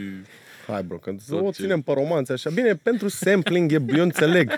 [0.68, 2.50] Hai, bro, că să Tot o ce- ținem pe romanțe așa.
[2.50, 4.52] Bine, pentru sampling, e, eu înțeleg.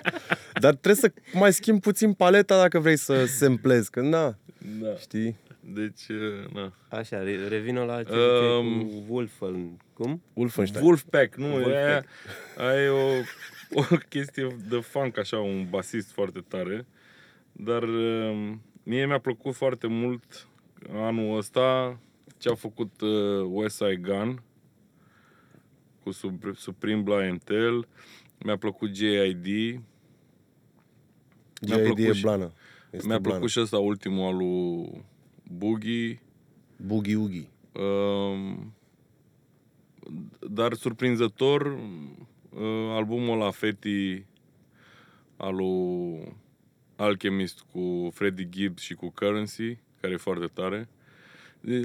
[0.60, 4.38] Dar trebuie să mai schimbi puțin paleta dacă vrei să samplezi, că na,
[4.82, 4.96] Da.
[5.00, 5.36] știi?
[5.74, 6.74] Deci, uh, na.
[6.90, 9.78] Așa, re- revină la ce Um, um, cu Wolfen.
[9.94, 10.22] Cum?
[10.34, 10.86] Wolfenstein.
[10.86, 11.46] Wolfpack, nu?
[11.54, 11.76] Wolfpack.
[11.76, 12.06] Aia,
[12.70, 13.08] aia e o,
[13.80, 16.86] o chestie de funk, așa, un basist foarte tare.
[17.52, 20.48] Dar uh, mie mi-a plăcut foarte mult
[20.94, 22.00] anul ăsta
[22.38, 24.42] ce a făcut uh, West Side Gun
[26.04, 27.88] cu Sub- Supreme Blientel.
[28.38, 29.80] Mi-a plăcut JID.
[31.62, 32.52] Mi-a JID plăcut e și- blană.
[32.92, 33.34] Este Mi-a blană.
[33.34, 35.04] plăcut și ăsta ultimul al lui
[35.52, 36.22] Boogie.
[36.86, 37.48] Boogie Oogie.
[37.72, 38.74] Um,
[40.50, 44.26] dar surprinzător, uh, albumul la Feti
[45.38, 46.36] al lui
[46.96, 50.90] Alchemist cu Freddie Gibbs și cu Currency, care e foarte tare.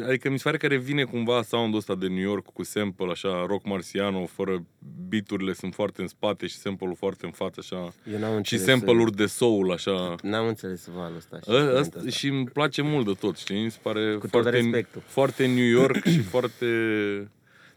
[0.06, 3.44] Adică mi se pare că revine cumva sound-ul ăsta de New York cu sample, așa,
[3.46, 4.64] rock marciano, fără
[5.08, 7.94] beaturile sunt foarte în spate și sample-ul foarte în față, așa.
[8.12, 10.14] Eu n-am Și înțeles, sample-uri de soul, așa.
[10.22, 11.36] N-am înțeles valul ăsta.
[11.36, 12.10] și A, cuvântul asta, ăsta.
[12.10, 13.62] și îmi place mult de tot, știi?
[13.62, 15.02] Mi se pare Cu tot foarte, respectul.
[15.06, 16.66] foarte New York și foarte...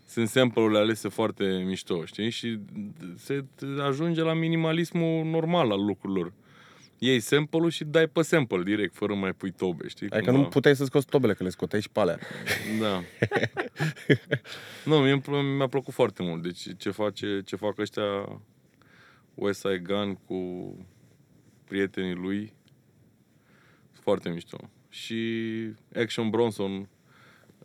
[0.07, 2.29] Sunt sample-urile alese foarte mișto, știi?
[2.29, 2.59] Și
[3.17, 3.43] se
[3.87, 6.33] ajunge la minimalismul normal al lucrurilor.
[6.97, 10.09] Iei sample-ul și dai pe sample direct, fără mai pui tobe, știi?
[10.09, 10.43] Adică Cumva.
[10.43, 12.19] nu puteai să scoți tobele, că le scoteai și pe alea.
[12.79, 13.01] Da.
[14.89, 16.43] nu, mie îmi pl- mi-a plăcut foarte mult.
[16.43, 18.41] Deci ce, face, ce fac ăștia
[19.33, 20.71] West Side Gun cu
[21.65, 22.53] prietenii lui
[23.91, 24.57] sunt foarte mișto.
[24.89, 25.23] Și
[25.95, 26.89] Action Bronson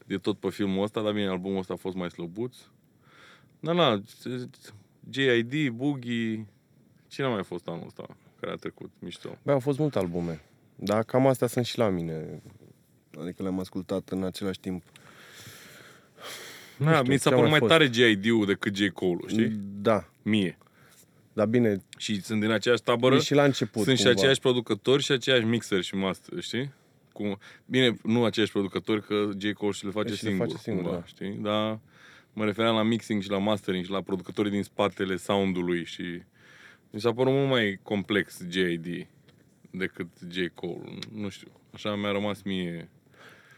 [0.06, 2.56] e tot pe filmul ăsta, dar bine, albumul ăsta a fost mai slăbuț.
[3.60, 4.02] Da, na,
[5.10, 6.46] JID, Boogie,
[7.08, 9.38] cine a mai fost anul ăsta care a trecut mișto?
[9.42, 10.40] Băi, au fost multe albume.
[10.76, 12.42] Dar cam astea sunt și la mine.
[13.20, 14.82] Adică le-am ascultat în același timp.
[16.76, 17.70] Na, știu, mi s-a ce a părut mai mai fost?
[17.70, 18.88] tare JID-ul decât J.
[18.88, 19.48] Cole, știi?
[19.82, 20.08] Da.
[20.22, 20.58] Mie.
[21.32, 23.14] Dar bine, Și sunt din aceeași tabără.
[23.14, 24.18] e și la început Sunt și cumva.
[24.18, 26.72] aceiași producători și aceiași mixeri și master, știi?
[27.12, 29.52] Cum, bine, nu aceiași producători, că J.
[29.52, 31.06] Cole și le face Și le singur, face singur, cumva, da.
[31.06, 31.38] știi?
[31.42, 31.78] Dar
[32.32, 36.22] mă refeream la mixing și la mastering și la producătorii din spatele soundului și
[36.90, 39.06] mi s-a părut mult mai complex J.I.D.
[39.70, 40.36] decât J.
[40.54, 40.98] Cole.
[41.14, 42.88] Nu știu, așa mi-a rămas mie...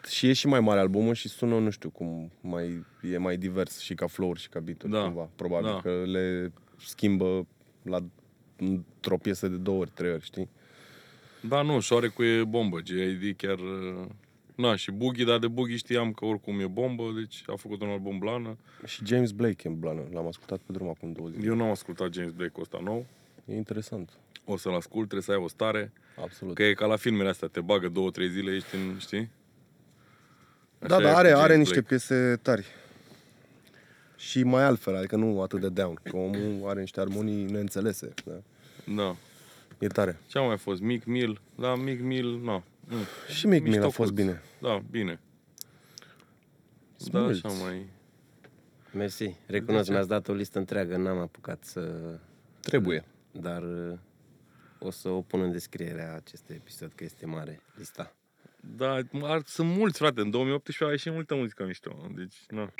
[0.08, 3.78] Și e și mai mare albumul și sună, nu știu cum, mai, e mai divers
[3.80, 5.28] și ca flow și ca beat Da, cumva.
[5.36, 5.80] Probabil da.
[5.80, 7.46] că le schimbă
[7.82, 7.98] la
[8.56, 10.48] într-o piesă de două ori, trei ori, știi?
[11.48, 13.36] Da, nu, șoarecul e bombă, J.I.D.
[13.36, 13.58] chiar...
[13.58, 14.06] uh,
[14.54, 17.88] Na, și Boogie, dar de Boogie știam că oricum e bombă, deci a făcut un
[17.88, 18.56] album blană.
[18.86, 20.00] Și James Blake e în blană.
[20.12, 21.46] L-am ascultat pe drum acum două zile.
[21.46, 23.06] Eu nu am ascultat James Blake-ul ăsta nou,
[23.44, 24.10] E interesant.
[24.44, 25.92] o să-l ascult, trebuie să ai o stare.
[26.22, 26.54] Absolut.
[26.54, 29.30] Că e ca la filmele astea, te bagă două, trei zile, ești în, știi?
[30.78, 31.88] da, Așa dar e are, cu are James niște Blake.
[31.88, 32.66] piese tari.
[34.16, 35.94] Și mai altfel, adică nu atât de down.
[36.02, 38.12] Că omul are niște armonii neînțelese.
[38.24, 38.32] Da.
[38.94, 39.16] Da.
[39.78, 40.18] E tare.
[40.26, 40.80] Ce a mai fost?
[40.80, 41.40] Mic Mill?
[41.58, 42.62] Da, Mic Mill, nu.
[42.88, 42.96] Mm.
[43.28, 43.94] Și Mic Mill a Miștocuț.
[43.94, 44.42] fost bine.
[44.60, 45.20] Da, bine.
[46.96, 47.46] Sunt Da, mulți.
[47.46, 47.86] așa mai...
[48.94, 49.34] Mersi.
[49.46, 51.90] Recunosc, mi-ați dat o listă întreagă, n-am apucat să...
[52.60, 53.04] Trebuie.
[53.32, 53.98] Dar uh,
[54.78, 58.14] o să o pun în descrierea acestui episod, că este mare lista.
[58.76, 60.20] Da, ar, sunt mulți, frate.
[60.20, 61.96] În 2018 a ieșit multă muzică mișto.
[62.14, 62.72] Deci, na.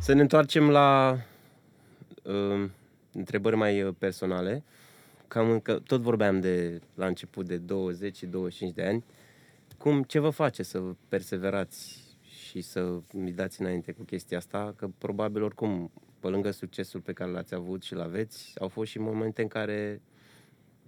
[0.00, 1.18] Să ne întoarcem la
[2.22, 2.70] uh,
[3.12, 4.64] întrebări mai uh, personale.
[5.28, 9.04] Cam încă, tot vorbeam de la început de 20-25 de ani.
[9.78, 14.74] Cum, ce vă face să perseverați și să mi dați înainte cu chestia asta?
[14.76, 18.98] Că probabil oricum, pe lângă succesul pe care l-ați avut și l-aveți, au fost și
[18.98, 20.00] momente în care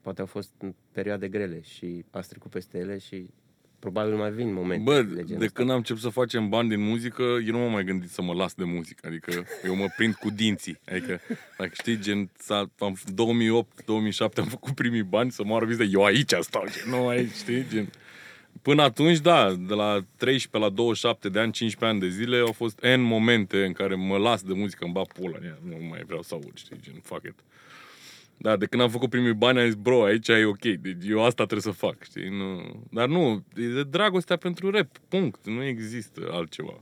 [0.01, 3.31] poate au fost în perioade grele și ați trecut peste ele și
[3.79, 5.51] probabil mai vin momente Bă, de genul de ăsta.
[5.53, 8.35] când am început să facem bani din muzică, eu nu m-am mai gândit să mă
[8.35, 9.07] las de muzică.
[9.07, 10.81] Adică eu mă prind cu dinții.
[10.91, 11.21] Adică,
[11.59, 15.83] dacă știi, gen, s-a, am, 2008-2007 am făcut primii bani să moară viză.
[15.83, 17.67] Eu aici stau, gen, nu aici, știi?
[17.69, 17.89] Gen.
[18.63, 22.53] Până atunci, da, de la 13 la 27 de ani, 15 ani de zile, au
[22.53, 26.03] fost N momente în care mă las de muzică, îmi bat pula, ia, nu mai
[26.07, 27.35] vreau să aud, știi, gen, fuck it.
[28.37, 31.25] Da, de când am făcut primii bani, am zis, bro, aici e ok, deci eu
[31.25, 32.29] asta trebuie să fac, știi?
[32.29, 32.83] Nu...
[32.91, 36.81] Dar nu, e de dragostea pentru rap, punct, nu există altceva.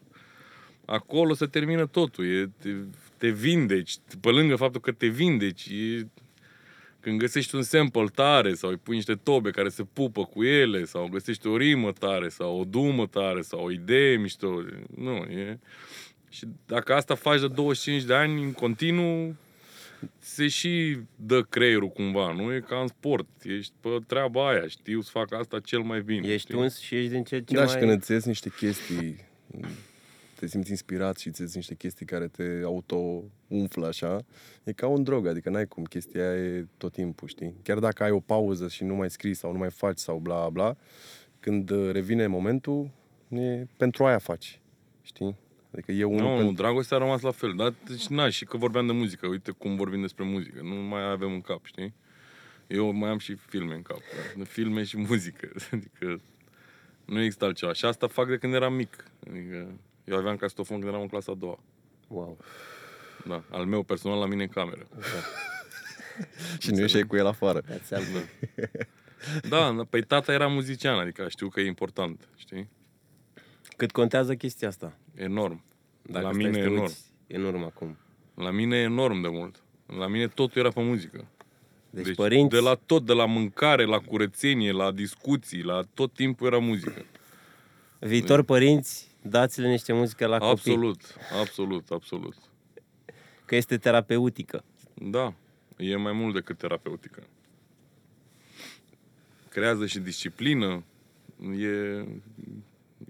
[0.84, 2.70] Acolo se termină totul, e, te,
[3.16, 6.08] te vindeci, pe lângă faptul că te vindeci, e,
[7.00, 10.84] când găsești un sample tare sau îi pui niște tobe care se pupă cu ele
[10.84, 14.62] sau găsești o rimă tare sau o dumă tare sau o idee mișto,
[14.96, 15.58] nu, e...
[16.30, 19.36] Și dacă asta faci de 25 de ani în continuu,
[20.18, 22.54] se și dă creierul cumva, nu?
[22.54, 26.28] E ca în sport, ești pe treaba aia, știu să fac asta cel mai bine.
[26.28, 26.62] Ești știi?
[26.62, 27.72] uns și ești din ce, ce da, mai...
[27.72, 29.26] și când îți ies niște chestii,
[30.38, 34.24] te simți inspirat și îți ies niște chestii care te auto-umflă așa,
[34.64, 37.54] e ca un drog, adică n-ai cum, chestia aia e tot timpul, știi?
[37.62, 40.48] Chiar dacă ai o pauză și nu mai scrii sau nu mai faci sau bla
[40.48, 40.76] bla,
[41.40, 42.90] când uh, revine momentul,
[43.28, 44.60] e, pentru aia faci,
[45.02, 45.36] știi?
[45.72, 46.44] Adică e unul Nu, pentru...
[46.44, 47.54] nu, dragostea a rămas la fel.
[47.56, 49.26] Dar, deci, na, și că vorbeam de muzică.
[49.26, 50.60] Uite cum vorbim despre muzică.
[50.62, 51.94] Nu mai avem în cap, știi?
[52.66, 54.00] Eu mai am și filme în cap.
[54.36, 54.44] Da?
[54.44, 55.50] Filme și muzică.
[55.72, 56.20] Adică
[57.04, 57.72] nu există altceva.
[57.72, 59.04] Și asta fac de când eram mic.
[59.30, 59.78] Adică
[60.08, 61.58] eu aveam castofon când eram în clasa a doua.
[62.08, 62.38] Wow.
[63.26, 64.86] Da, al meu personal la mine în cameră.
[66.58, 67.62] și nu ieșeai cu el afară.
[67.62, 68.04] That's all.
[69.48, 72.68] Da, păi tata era muzician, adică știu că e important, știi?
[73.76, 74.96] Cât contează chestia asta?
[75.14, 75.64] Enorm.
[76.02, 76.80] Dacă la stai mine să te enorm.
[76.82, 77.96] uiți, enorm acum.
[78.34, 79.62] La mine enorm de mult.
[79.86, 81.24] La mine totul era pe muzică.
[81.90, 86.46] Deci, părinți, De la tot, de la mâncare, la curățenie, la discuții, la tot timpul
[86.46, 87.04] era muzică.
[87.98, 90.50] viitor părinți, dați-le niște muzică la copii.
[90.72, 91.00] Absolut,
[91.40, 92.34] absolut, absolut.
[93.44, 94.64] Că este terapeutică.
[94.94, 95.34] Da,
[95.76, 97.22] e mai mult decât terapeutică.
[99.48, 100.84] Creează și disciplină,
[101.58, 101.68] e,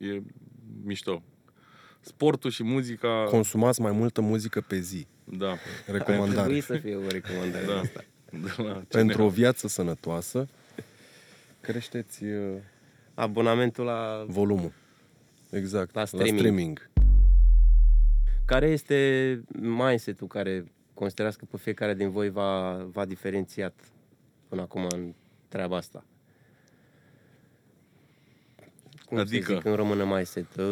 [0.09, 0.23] e
[0.85, 1.23] mișto.
[2.01, 5.07] Sportul și muzica, Consumați mai multă muzică pe zi.
[5.25, 6.41] da, Ar Recomandare.
[6.41, 7.79] trebui să fie o recomandare da.
[7.81, 8.05] asta.
[8.31, 9.35] De la Pentru o CNA.
[9.35, 10.49] viață sănătoasă,
[11.61, 12.57] creșteți uh,
[13.15, 14.25] Abonamentul la...
[14.29, 14.73] volumul.
[15.51, 15.95] Exact.
[15.95, 16.39] La La streaming.
[16.39, 16.91] streaming.
[18.45, 23.75] Care este mindset-ul care considerați că pe fiecare din voi va, va diferențiat
[24.49, 25.15] până acum în
[25.49, 26.05] treaba asta?
[29.05, 29.45] Cum Adică?
[29.47, 30.57] să zic în română mindset?
[30.57, 30.65] Uh,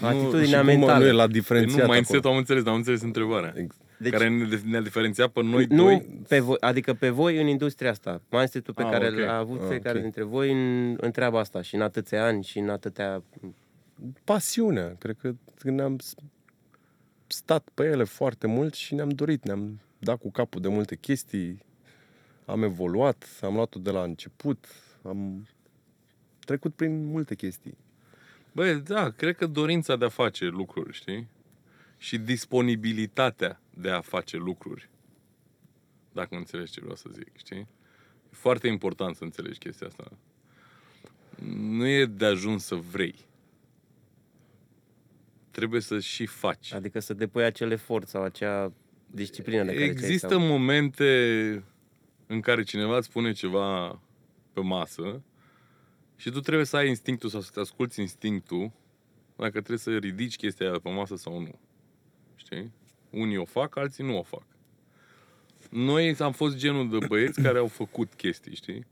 [0.00, 0.98] Nu, atitudinea Și cum, mentală.
[1.04, 2.32] Nu e la Păi diferențiat nu, mindset acolo.
[2.32, 3.52] am înțeles, dar am înțeles întrebarea.
[3.56, 6.22] Ex- Deci- care ne- ne-a diferențiat pe noi nu doi.
[6.28, 8.20] pe voi, adică pe voi în industria asta.
[8.30, 9.18] Mindset-ul pe Ah, care ok.
[9.18, 10.02] l-a avut Ah, fiecare ok.
[10.02, 13.22] dintre voi în, în treaba asta și în atâția ani și în atâtea...
[14.24, 14.94] Pasiunea.
[14.98, 15.34] Cred că
[15.70, 16.14] ne-am s-
[17.26, 19.44] stat pe ele foarte mult și ne-am dorit.
[19.44, 21.58] Ne-am dat cu capul de multe chestii.
[22.46, 24.66] Am evoluat, am luat-o de la început.
[25.02, 25.48] Am
[26.44, 27.76] trecut prin multe chestii.
[28.52, 31.28] Băi, da, cred că dorința de a face lucruri, știi?
[31.96, 34.88] Și disponibilitatea de a face lucruri.
[36.12, 37.56] Dacă înțelegi ce vreau să zic, știi?
[37.58, 37.66] E
[38.30, 40.10] foarte important să înțelegi chestia asta.
[41.56, 43.14] Nu e de ajuns să vrei.
[45.54, 46.72] Trebuie să și faci.
[46.72, 48.72] Adică să depui acel efort sau acea
[49.06, 51.64] disciplină de care ți-ai Există sau- momente
[52.26, 54.00] în care cineva îți pune ceva
[54.52, 55.22] pe masă
[56.16, 58.72] și tu trebuie să ai instinctul sau să te asculti instinctul
[59.36, 61.58] dacă trebuie să ridici chestia aia pe masă sau nu.
[62.36, 62.72] Știi?
[63.10, 64.46] Unii o fac, alții nu o fac.
[65.70, 68.86] Noi am fost genul de băieți care au făcut chestii, știi?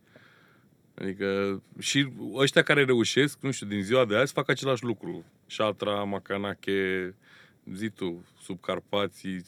[0.95, 5.25] Adică și ăștia care reușesc, nu știu, din ziua de azi fac același lucru.
[5.53, 7.15] Șatra, Macanache,
[7.75, 9.45] zi tu, Subcarpații,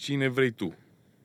[0.00, 0.74] cine vrei tu.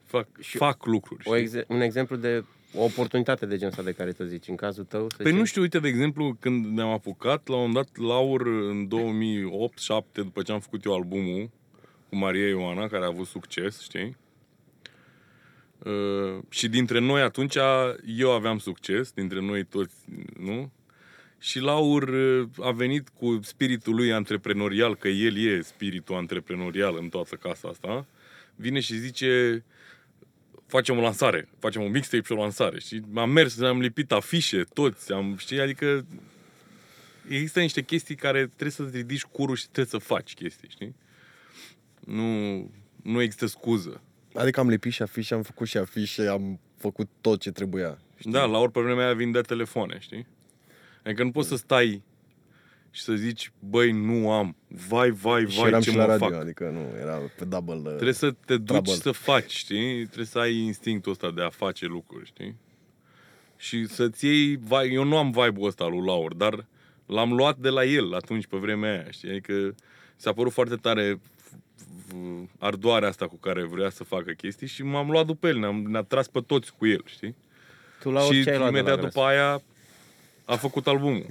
[0.05, 1.43] Fac, Și fac lucruri, O știi?
[1.43, 2.43] exe- un exemplu de
[2.75, 4.47] o oportunitate de genul ăsta de care tu zici.
[4.47, 7.55] În cazul tău, să Păi zicem, nu știu, uite, de exemplu, când ne-am apucat, la
[7.55, 11.49] un moment dat, Laur, în 2008-2007, după ce am făcut eu albumul
[12.09, 14.17] cu Maria Ioana, care a avut succes, știi?
[15.83, 17.55] Uh, și dintre noi atunci,
[18.17, 19.95] eu aveam succes, dintre noi toți,
[20.39, 20.71] nu?
[21.39, 27.09] Și Laur uh, a venit cu spiritul lui antreprenorial, că el e spiritul antreprenorial în
[27.09, 28.05] toată casa asta,
[28.55, 29.63] vine și zice,
[30.65, 32.79] facem o lansare, facem un mixtape și o lansare.
[32.79, 36.05] Și am mers, am lipit afișe, toți, am, știi, adică
[37.27, 40.95] există niște chestii care trebuie să-ți ridici curul și trebuie să faci chestii, știi?
[41.99, 42.71] Nu,
[43.03, 44.01] nu există scuză.
[44.33, 47.97] Adică am lipit și afișe, am făcut și afișe, am făcut tot ce trebuia.
[48.17, 48.31] Știi?
[48.31, 50.27] Da, la ori pe vremea aia vindea telefoane, știi?
[51.09, 52.01] Adică nu poți să stai
[52.91, 56.09] și să zici, băi, nu am, vai, vai, și vai, eram ce și mă la
[56.09, 56.39] radio, fac.
[56.41, 57.73] adică nu, era pe double.
[57.75, 58.93] uh, Trebuie să te duci Trouble.
[58.93, 60.05] să faci, știi?
[60.05, 62.55] Trebuie să ai instinctul ăsta de a face lucruri, știi?
[63.57, 64.57] Și să-ți iei...
[64.63, 66.65] vai- Eu nu am vibe-ul ăsta lui Laur, dar
[67.05, 69.29] l-am luat de la el atunci, pe vremea aia, știi?
[69.29, 69.75] Adică
[70.15, 71.19] s-a părut foarte tare
[72.07, 75.75] v- ardoarea asta cu care vrea să facă chestii și m-am luat după el, ne-am,
[75.81, 77.35] ne-a tras pe toți cu el, știi?
[77.99, 79.13] tu la și orice ai luat de la imediat Gras.
[79.13, 79.61] după aia
[80.49, 81.25] a făcut albumul.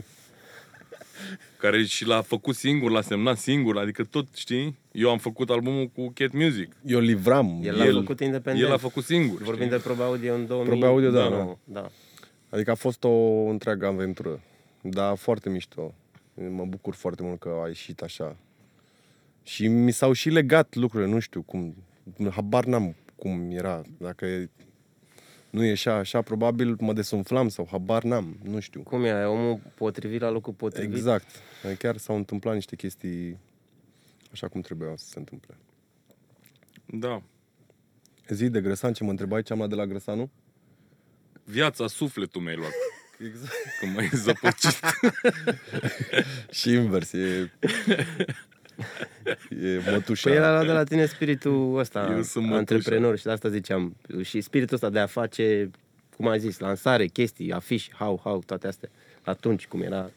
[1.61, 4.77] care și l-a făcut singur, l-a semnat singur, adică tot, știi?
[4.93, 6.73] Eu am făcut albumul cu Cat Music.
[6.87, 7.61] Eu livram.
[7.62, 8.66] El l-a El- făcut independent.
[8.66, 9.39] El a făcut singur.
[9.43, 9.77] Vorbim știi?
[9.77, 10.66] de probe audio în 2000.
[10.69, 11.57] Probe audio, da, da.
[11.64, 11.91] da.
[12.49, 14.41] Adică a fost o întreagă aventură.
[14.81, 15.95] Dar foarte mișto.
[16.51, 18.37] Mă bucur foarte mult că a ieșit așa.
[19.43, 21.75] Și mi s-au și legat lucrurile, nu știu cum.
[22.31, 23.83] Habar n-am cum era.
[23.99, 24.51] Dacă
[25.51, 28.82] nu ieșea așa, probabil mă desumflam sau habar n-am, nu știu.
[28.82, 29.24] Cum e?
[29.24, 30.96] Omul potrivit la locul potrivit?
[30.96, 31.26] Exact.
[31.78, 33.38] Chiar s-au întâmplat niște chestii
[34.32, 35.57] așa cum trebuiau să se întâmple.
[36.86, 37.22] Da.
[38.28, 40.30] Zi de Grăsan, ce mă întrebai ce am luat de la Grăsanu?
[41.44, 42.72] Viața, sufletul mi-ai luat.
[43.28, 43.53] Exact.
[43.80, 44.80] Că m-ai zăpăcit.
[46.59, 47.51] Și invers, e...
[49.62, 50.29] e mătușa.
[50.29, 52.59] Păi el a luat de la tine spiritul ăsta, Eu sunt mătușa.
[52.59, 53.97] antreprenor și de asta ziceam.
[54.22, 55.70] Și spiritul ăsta de a face,
[56.16, 58.89] cum ai zis, lansare, chestii, afiș, how, how, toate astea.
[59.22, 60.11] Atunci, cum era...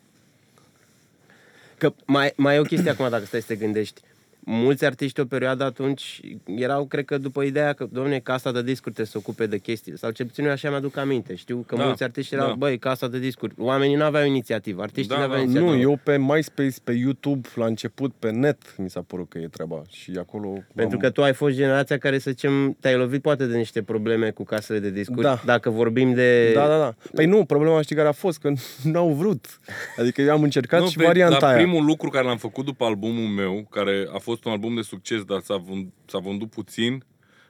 [1.78, 4.02] Că mai, mai e o chestie acum, dacă stai să te gândești.
[4.46, 6.20] Mulți artiști o perioadă atunci
[6.56, 9.58] erau, cred că după ideea că, domne, casa de discuri trebuie să se ocupe de
[9.58, 9.98] chestii.
[9.98, 11.36] Sau cel puțin eu așa mi-aduc aminte.
[11.36, 12.54] Știu că Da, mulți artiști erau, da.
[12.54, 13.54] băi, casa de discuri.
[13.58, 15.44] Oamenii nu aveau inițiativă, artiștii Da, nu aveau da.
[15.44, 15.74] inițiativă.
[15.76, 19.48] Nu, eu pe MySpace, pe YouTube, la început, pe net, mi s-a părut că e
[19.48, 19.82] treaba.
[19.90, 20.48] Și acolo...
[20.76, 23.82] Pentru am- că tu ai fost generația care, să zicem, te-ai lovit poate de niște
[23.82, 25.22] probleme cu casele de discuri.
[25.22, 25.42] Da.
[25.46, 26.52] Dacă vorbim de...
[26.54, 26.94] Da, da, da.
[27.14, 28.40] Păi nu, problema știi care a fost?
[28.40, 28.52] Că
[28.92, 29.60] n-au vrut.
[29.98, 31.58] Adică eu am încercat și pe- varianta dar aia.
[31.58, 35.24] primul lucru care l-am făcut după albumul meu, care a fost un album de succes,
[35.24, 37.04] dar s-a, vând, s-a vândut puțin,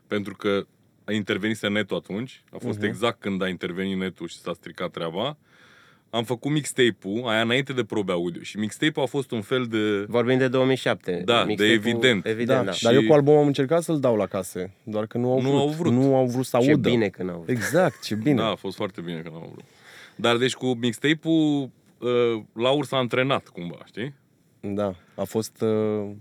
[0.07, 0.65] pentru că
[1.05, 2.43] a intervenit netul atunci.
[2.51, 2.87] A fost uh-huh.
[2.87, 5.37] exact când a intervenit netul și s-a stricat treaba.
[6.09, 8.41] Am făcut mixtape-ul, aia înainte de probe audio.
[8.41, 10.05] Și mixtape-ul a fost un fel de...
[10.07, 11.21] Vorbim de 2007.
[11.25, 12.25] Da, de Mixtape-ul, evident.
[12.25, 12.63] Evident, Da, da.
[12.63, 15.41] dar Și- eu cu albumul am încercat să-l dau la case, doar că nu au
[15.41, 15.59] Nu vrut.
[15.59, 15.91] au vrut.
[15.93, 16.89] Nu au vrut să Ce audă.
[16.89, 17.49] bine că n-au vrut.
[17.49, 18.35] Exact, ce bine.
[18.35, 19.63] Da, a fost foarte bine că n-am vrut.
[20.15, 24.13] Dar deci cu mixtape-ul, uh, Laur s-a antrenat cumva, știi?
[24.63, 25.69] Da, a fost uh,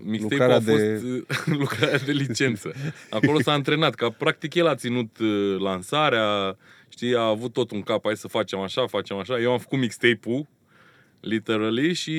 [0.05, 0.99] Mixtape-ul lucrarea a fost de...
[0.99, 1.25] de...
[1.63, 2.73] lucrarea de licență.
[3.11, 6.57] Acolo s-a antrenat, că practic el a ținut uh, lansarea,
[6.89, 9.41] știi, a avut tot un cap, hai să facem așa, facem așa.
[9.41, 10.47] Eu am făcut mixtape-ul,
[11.21, 12.15] literally, și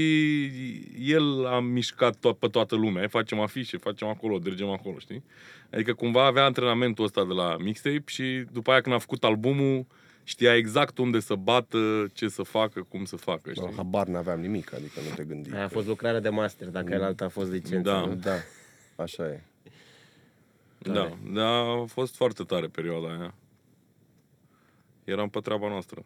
[1.00, 3.00] el a mișcat to- pe toată lumea.
[3.00, 5.24] Hai, Facem afișe, facem acolo, dregem acolo, știi?
[5.72, 9.86] Adică cumva avea antrenamentul ăsta de la mixtape și după aia când a făcut albumul,
[10.24, 13.66] știa exact unde să bată, ce să facă, cum să facă, știi?
[13.66, 15.54] Bă, Habar n-aveam nimic, adică nu te gândi.
[15.54, 17.04] Aia a fost lucrarea de master, dacă mm.
[17.04, 17.90] alta a fost licență.
[17.90, 18.06] Da.
[18.06, 18.16] nu?
[18.16, 18.36] Da,
[18.96, 19.42] așa e.
[20.78, 23.34] Da, da, a fost foarte tare perioada aia.
[25.04, 26.06] Eram pe treaba noastră.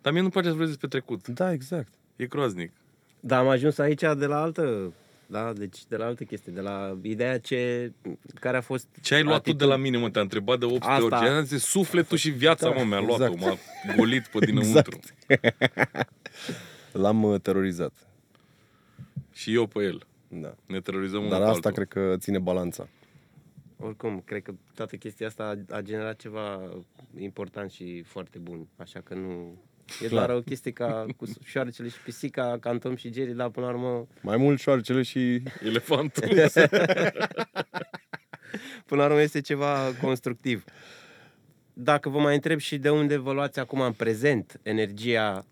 [0.00, 1.28] Dar mie nu-mi place să vorbesc despre trecut.
[1.28, 1.92] Da, exact.
[2.16, 2.72] E groaznic.
[3.20, 4.92] Dar am ajuns aici de la altă...
[5.32, 7.92] Da, deci de la altă chestie, de la ideea ce,
[8.40, 8.86] care a fost...
[9.00, 10.10] Ce ai luat atitudine- tu de la mine, mă?
[10.10, 11.14] Te-am întrebat de 800 Asta- ori.
[11.14, 13.38] Ce am zis, sufletul și viața, Da, mă, mi-a exact.
[13.40, 13.56] luat-o.
[13.86, 14.98] M-a golit pe dinăuntru.
[16.92, 17.92] L-am uh, terorizat.
[19.32, 20.06] Și eu pe el.
[20.28, 20.54] Da.
[20.66, 21.84] Ne terorizăm unul Dar pe asta altul.
[21.84, 22.88] cred că ține balanța.
[23.76, 26.60] Oricum, cred că toată chestia asta a, a generat ceva
[27.18, 29.58] important și foarte bun, așa că nu...
[30.02, 30.26] E Clar.
[30.26, 33.66] doar o chestie ca cu șoarecele și pisica, ca în Tom și Jerry, dar până
[33.66, 35.42] la urmă, Mai mult șoarcele și...
[35.64, 36.22] Elefantul.
[38.86, 40.64] până la urmă este ceva constructiv.
[41.72, 45.46] Dacă vă mai întreb și de unde vă luați acum în prezent energia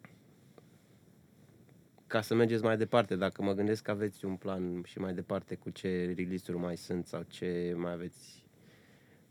[2.06, 5.54] ca să mergeți mai departe, dacă mă gândesc că aveți un plan și mai departe
[5.54, 8.44] cu ce release-uri mai sunt sau ce mai aveți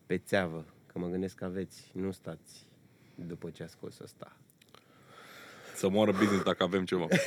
[0.05, 2.67] pe țeavă, că mă gândesc că aveți, nu stați
[3.15, 4.37] după ce a scos ăsta.
[5.79, 7.07] Să moară business dacă avem ceva.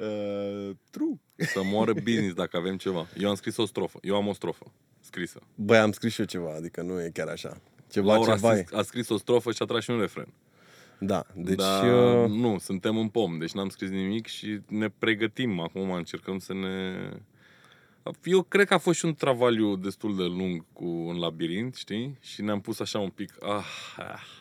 [0.00, 1.20] Uh, true.
[1.36, 3.06] Să moară business dacă avem ceva.
[3.18, 3.98] Eu am scris o strofă.
[4.02, 5.40] Eu am o strofă scrisă.
[5.54, 7.60] Băi, am scris și eu ceva, adică nu e chiar așa.
[7.90, 8.62] Ceva, Laura ceva a, e.
[8.62, 10.32] scris, a scris o strofă și a tras și un refren.
[10.98, 11.56] Da, deci...
[11.56, 16.38] Dar uh, nu, suntem în pom, deci n-am scris nimic și ne pregătim acum, încercăm
[16.38, 17.08] să ne...
[18.24, 22.18] Eu cred că a fost și un travaliu destul de lung cu un labirint, știi?
[22.20, 23.32] Și ne-am pus așa un pic...
[23.40, 23.64] Ah,
[23.96, 24.39] ah.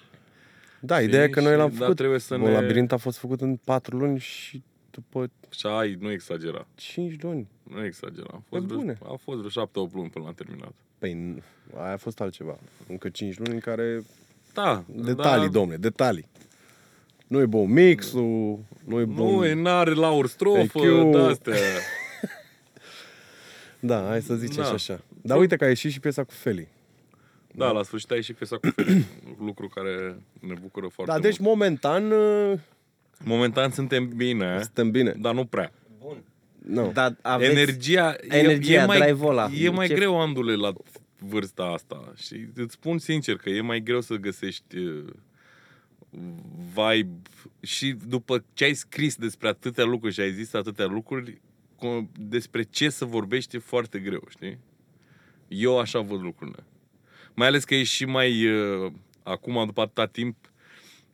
[0.81, 1.95] Da, ideea e că noi și- l-am da, făcut.
[1.95, 5.97] trebuie să Un ne- labirint a fost făcut în patru luni și după Și ai,
[5.99, 6.67] nu exagera.
[6.75, 7.47] cinci luni.
[7.63, 8.27] Nu exagera.
[8.31, 8.97] A Pe fost, vreo, bune.
[9.03, 10.73] a fost vreo șapte, opt luni până l-am terminat.
[10.97, 11.41] Păi, nu,
[11.81, 12.57] aia a fost altceva.
[12.87, 14.03] Încă cinci luni în care...
[14.53, 16.27] Da, Detalii, da, domne, detalii.
[17.27, 19.35] Nu e bun mixul, nu e bun...
[19.35, 21.11] Nu, e n-are laur strofă, EQ.
[21.11, 21.55] de-astea.
[23.79, 24.67] Da, hai să zicem Da.
[24.67, 25.01] și așa.
[25.21, 26.67] Dar uite că a ieșit și piesa cu Feli.
[27.59, 29.05] Da, la sfârșit a ieșit piesa cu Feli.
[29.47, 31.21] Lucru care ne bucură foarte Da, mult.
[31.29, 32.59] deci momentan uh,
[33.23, 35.15] Momentan suntem bine, suntem bine.
[35.19, 35.71] dar nu prea.
[36.65, 36.91] Nu.
[36.93, 37.51] Dar aveți...
[37.51, 39.49] Energia, energia, e, e mai, drive-ul ăla.
[39.57, 40.73] E mai Ce- greu, Andule, la
[41.19, 42.13] vârsta asta.
[42.17, 45.05] Și îți spun sincer că e mai greu să găsești uh,
[46.73, 47.21] vibe
[47.61, 51.41] și după ce ai scris despre atâtea lucruri și ai zis atâtea lucruri,
[51.75, 54.57] co- despre ce să vorbești e foarte greu, știi?
[55.47, 56.63] Eu așa văd lucrurile.
[57.39, 58.91] Mai ales că e și mai, uh,
[59.23, 60.51] acum, după atâta timp,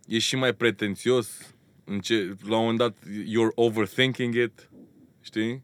[0.08, 1.56] e și mai pretențios.
[1.84, 4.70] În ce, la un moment dat, you're overthinking it,
[5.22, 5.64] știi?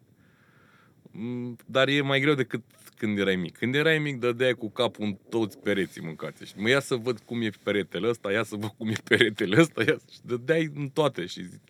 [1.12, 2.64] Mm, Dar e mai greu decât
[2.98, 3.58] când erai mic.
[3.58, 6.46] Când erai mic, dădeai cu capul în toți pereții mâncați.
[6.46, 9.60] Și mă ia să văd cum e peretele ăsta, ia să văd cum e peretele
[9.60, 10.06] ăsta, ia să...
[10.12, 11.26] și dădeai în toate.
[11.26, 11.62] Și zi-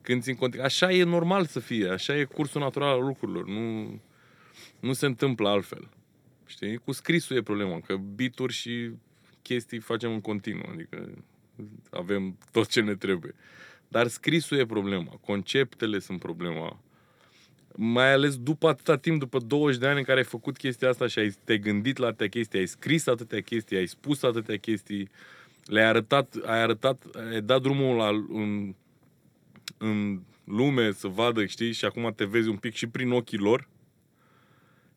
[0.00, 3.46] când țin cont, așa e normal să fie, așa e cursul natural al lucrurilor.
[3.46, 4.00] Nu,
[4.80, 5.88] nu se întâmplă altfel.
[6.52, 6.76] Știi?
[6.76, 8.90] Cu scrisul e problema, că bituri și
[9.42, 11.24] chestii facem în continuu, adică
[11.90, 13.34] avem tot ce ne trebuie.
[13.88, 16.80] Dar scrisul e problema, conceptele sunt problema.
[17.76, 21.06] Mai ales după atâta timp, după 20 de ani în care ai făcut chestia asta
[21.06, 25.08] și ai te-ai gândit la atâtea chestii, ai scris atâtea chestii, ai spus atâtea chestii,
[25.64, 28.74] le-ai arătat, ai arătat, ai dat drumul la, în,
[29.78, 33.68] în lume să vadă, știi, și acum te vezi un pic și prin ochii lor,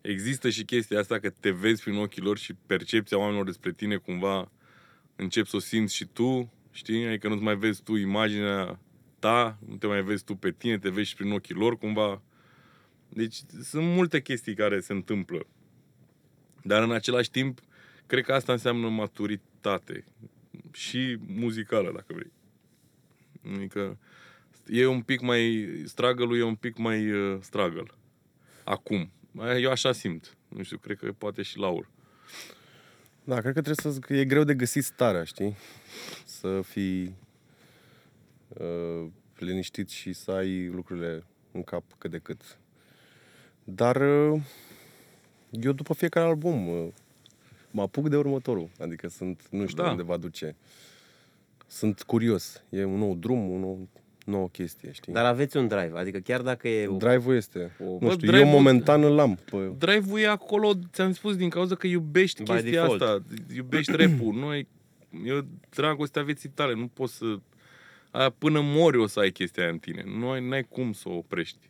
[0.06, 3.96] există și chestia asta că te vezi prin ochii lor și percepția oamenilor despre tine
[3.96, 4.52] cumva
[5.16, 7.06] începi să o simți și tu, știi?
[7.06, 8.80] Adică nu-ți mai vezi tu imaginea
[9.20, 12.22] ta, nu te mai vezi tu pe tine, te vezi și prin ochii lor cumva.
[13.10, 15.48] Deci sunt multe chestii care se întâmplă.
[16.64, 17.60] Dar în același timp,
[18.06, 20.04] cred că asta înseamnă maturitate.
[20.72, 22.32] Și muzicală, dacă vrei.
[23.56, 23.98] Adică
[24.68, 25.68] e un pic mai...
[25.86, 27.86] struggle e un pic mai uh, struggle.
[28.64, 29.12] Acum.
[29.40, 30.38] Eu așa simt.
[30.48, 31.90] Nu știu, cred că poate și Laur.
[33.24, 34.00] Da, cred că trebuie să...
[34.00, 35.56] că e greu de găsit starea, știi?
[36.26, 37.16] Să fii
[38.48, 39.08] uh,
[39.38, 42.58] liniștit și să ai lucrurile în cap cât de cât.
[43.64, 44.42] Dar uh,
[45.50, 46.88] eu după fiecare album uh,
[47.72, 48.70] mă apuc de următorul.
[48.80, 49.90] Adică sunt, nu știu Da.
[49.90, 50.56] unde va duce.
[51.68, 52.64] Sunt curios.
[52.70, 53.88] E un nou drum, o nou,
[54.26, 55.14] nouă chestie, știi?
[55.14, 56.88] Dar aveți un drive, adică chiar dacă e...
[56.88, 57.76] o- Drive-ul este.
[57.80, 59.36] o- nu Bă, știu, drive-ul- eu momentan îl am.
[59.52, 59.58] Pe...
[59.78, 63.02] Drive-ul e acolo, ți-am spus, din cauza că iubești By chestia default.
[63.02, 63.24] asta.
[63.56, 64.34] Iubești rap-ul.
[64.34, 64.68] Noi,
[65.26, 66.74] eu dragostea vieții tale.
[66.76, 67.36] Nu poți să...
[68.12, 70.04] Aia, până mori o să ai chestia aia în tine.
[70.18, 71.70] Nu ai, n-ai cum să o oprești.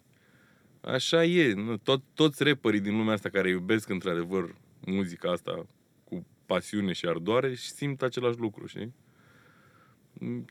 [0.82, 1.53] Așa e.
[1.53, 1.78] Nu?
[1.78, 5.66] Tot, toți rapperii din lumea asta care iubesc într-adevăr muzica asta
[6.03, 8.93] cu pasiune și ardoare și simt același lucru, știi?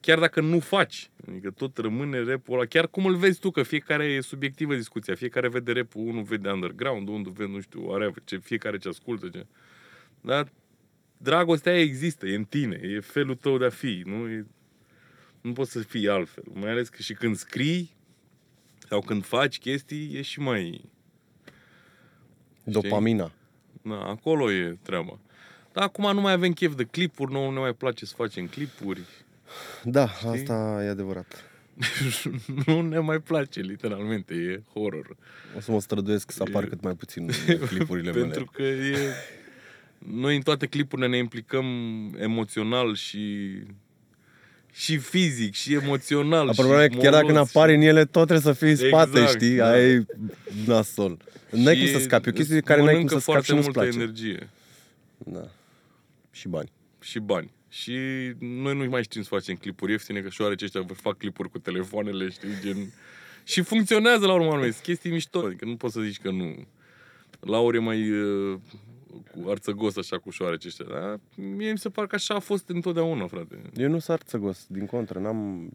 [0.01, 3.63] Chiar dacă nu faci, adică tot rămâne rapul ăla, chiar cum îl vezi tu, că
[3.63, 8.23] fiecare e subiectivă discuția, fiecare vede rapul, unul vede underground, unul vede, nu știu, whatever,
[8.25, 9.47] ce, fiecare ce ascultă, ce...
[10.21, 10.53] Dar
[11.17, 14.47] dragostea aia există, e în tine, e felul tău de a fi, nu, e,
[15.41, 16.45] nu poți să fii altfel.
[16.53, 17.95] Mai ales că și când scrii
[18.89, 20.85] sau când faci chestii, e și mai...
[22.65, 23.33] Dopamina.
[23.83, 25.19] Na, acolo e treaba.
[25.73, 29.01] Dar acum nu mai avem chef de clipuri, nu ne mai place să facem clipuri.
[29.83, 31.45] Da, asta e adevărat.
[32.67, 35.17] nu ne mai place, literalmente, e horror.
[35.57, 38.21] O să mă străduiesc să apar E- cât mai puțin în clipurile mele.
[38.25, 38.97] Pentru că e...
[39.99, 41.67] Noi în toate clipurile ne implicăm
[42.19, 43.53] emoțional și
[44.73, 46.47] și fizic, și emoțional.
[46.47, 48.71] Dar problema e și că chiar dacă molos apari în ele, tot trebuie să fii
[48.71, 49.57] în spate, Exact, știi?
[49.57, 49.71] da.
[49.71, 50.05] Aia e
[50.67, 51.17] nasol.
[51.51, 52.29] N-ai cum și să scapi.
[52.29, 53.81] E o chestie de îți care n-ai cum mănâncă să scapi și foarte nu-ți multă
[53.81, 53.99] place.
[53.99, 54.49] energie
[55.19, 55.49] Da.
[56.31, 56.71] Și bani.
[57.01, 57.53] și bani.
[57.81, 57.99] Și
[58.39, 61.59] noi nu mai știm să facem clipuri ieftine, că șoarece ăștia vă fac clipuri cu
[61.59, 62.77] telefoanele, știi, gen...
[63.45, 66.67] Și funcționează la urmă urmei, sunt chestii mișto, adică nu poți să zici că nu.
[67.41, 68.59] Laur e mai uh,
[69.31, 72.69] cu arțăgos așa cu șoarece ăștia, dar mie mi se pare că așa a fost
[72.69, 73.59] întotdeauna, frate.
[73.77, 75.71] Eu nu sunt țăgos, din contră, n-am...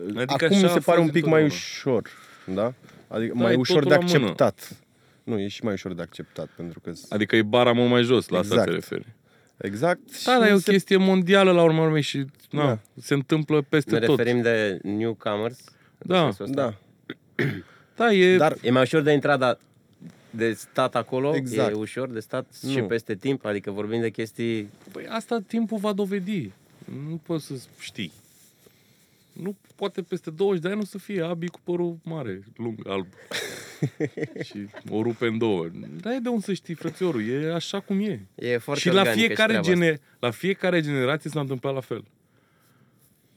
[0.00, 1.46] Adică Acum așa mi se a pare fost un pic mai întotdeauna.
[1.46, 2.10] ușor,
[2.46, 2.74] da?
[3.08, 4.30] Adică Da, mai e ușor de totul la mână.
[4.30, 4.76] acceptat.
[5.22, 6.92] Nu, e și mai ușor de acceptat, pentru că...
[7.08, 8.70] Adică e bara mult mai jos, la asta Exact.
[8.70, 9.16] te referi.
[9.58, 10.00] Exact.
[10.24, 12.78] Da, și dar e o se- chestie mondială la urmă urmei și na, Da.
[13.02, 14.18] se întâmplă peste Ne tot.
[14.18, 15.58] referim de newcomers?
[15.98, 16.54] în Da, sensul ăsta?
[16.62, 16.74] Da.
[17.96, 18.36] Da, e...
[18.36, 19.58] Dar E mai ușor de intrat, dar
[20.30, 21.70] de stat acolo, Exact.
[21.70, 22.84] e ușor de stat și Nu.
[22.84, 24.68] peste timp, adică vorbim de chestii...
[24.92, 26.50] Păi asta timpul va dovedi.
[27.08, 28.12] Nu poți să știi.
[29.42, 33.06] Nu poate peste 20 de ani o să fie Abi cu părul mare, lung, alb.
[34.48, 35.66] și o rupe în două.
[36.00, 37.28] Dar e de unde să știi, frățiorul.
[37.28, 38.26] E așa cum e.
[38.34, 39.72] E foarte și la organică fiecare, treaba asta.
[39.72, 42.04] gene, la fiecare generație s-a întâmplat la fel.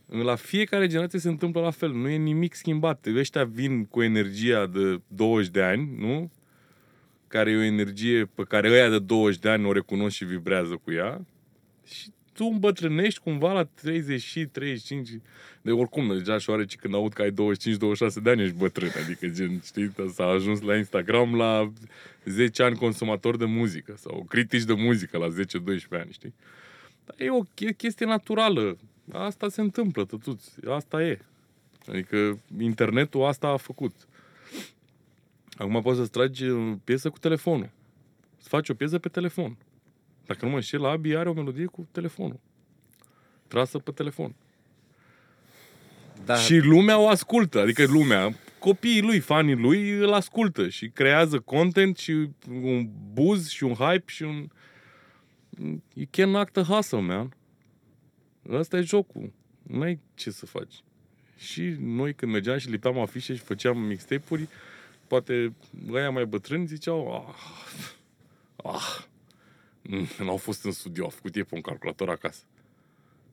[0.05, 1.91] La fiecare generație se întâmplă la fel.
[1.91, 3.07] Nu e nimic schimbat.
[3.15, 6.31] Ăștia vin cu energia de 20 de ani, nu?
[7.27, 10.79] Care e o energie pe care ăia de 20 de ani o recunosc și vibrează
[10.83, 11.25] cu ea.
[11.85, 12.11] Și
[12.41, 15.09] tu îmbătrânești cumva la 30 și 35.
[15.61, 17.33] De oricum, deja șoareci când aud că ai 25-26
[18.23, 18.89] de ani ești bătrân.
[19.03, 21.71] Adică, gen, știi, s-a ajuns la Instagram la
[22.25, 25.31] 10 ani consumator de muzică sau critici de muzică la 10-12
[25.89, 26.33] ani, știi?
[27.05, 28.77] Dar e o e chestie naturală.
[29.11, 30.51] Asta se întâmplă, tătuți.
[30.67, 31.19] Asta e.
[31.87, 33.93] Adică internetul asta a făcut.
[35.51, 37.69] Acum poți să-ți tragi uh, piesă cu telefonul.
[38.37, 39.57] Să faci o piesă pe telefon.
[40.31, 42.39] Dacă nu mă înșel, Abi are o melodie cu telefonul.
[43.47, 44.35] Trasă pe telefon.
[46.25, 51.39] Da, Și lumea o ascultă, adică lumea, copiii lui, fanii lui îl ascultă și creează
[51.39, 54.47] content și un buzz și un hype și un...
[55.93, 57.33] You can act a hustle, man.
[58.49, 59.33] Ăsta e jocul.
[59.61, 60.83] Nu ai ce să faci.
[61.37, 64.47] Și noi când mergeam și lipeam afișe și făceam mixtape-uri,
[65.07, 65.53] poate
[65.91, 67.35] ăia mai bătrâni ziceau, ah,
[68.73, 69.10] ah, mm,
[70.19, 72.43] n-au fost în studio, au făcut ei pe un calculator acasă.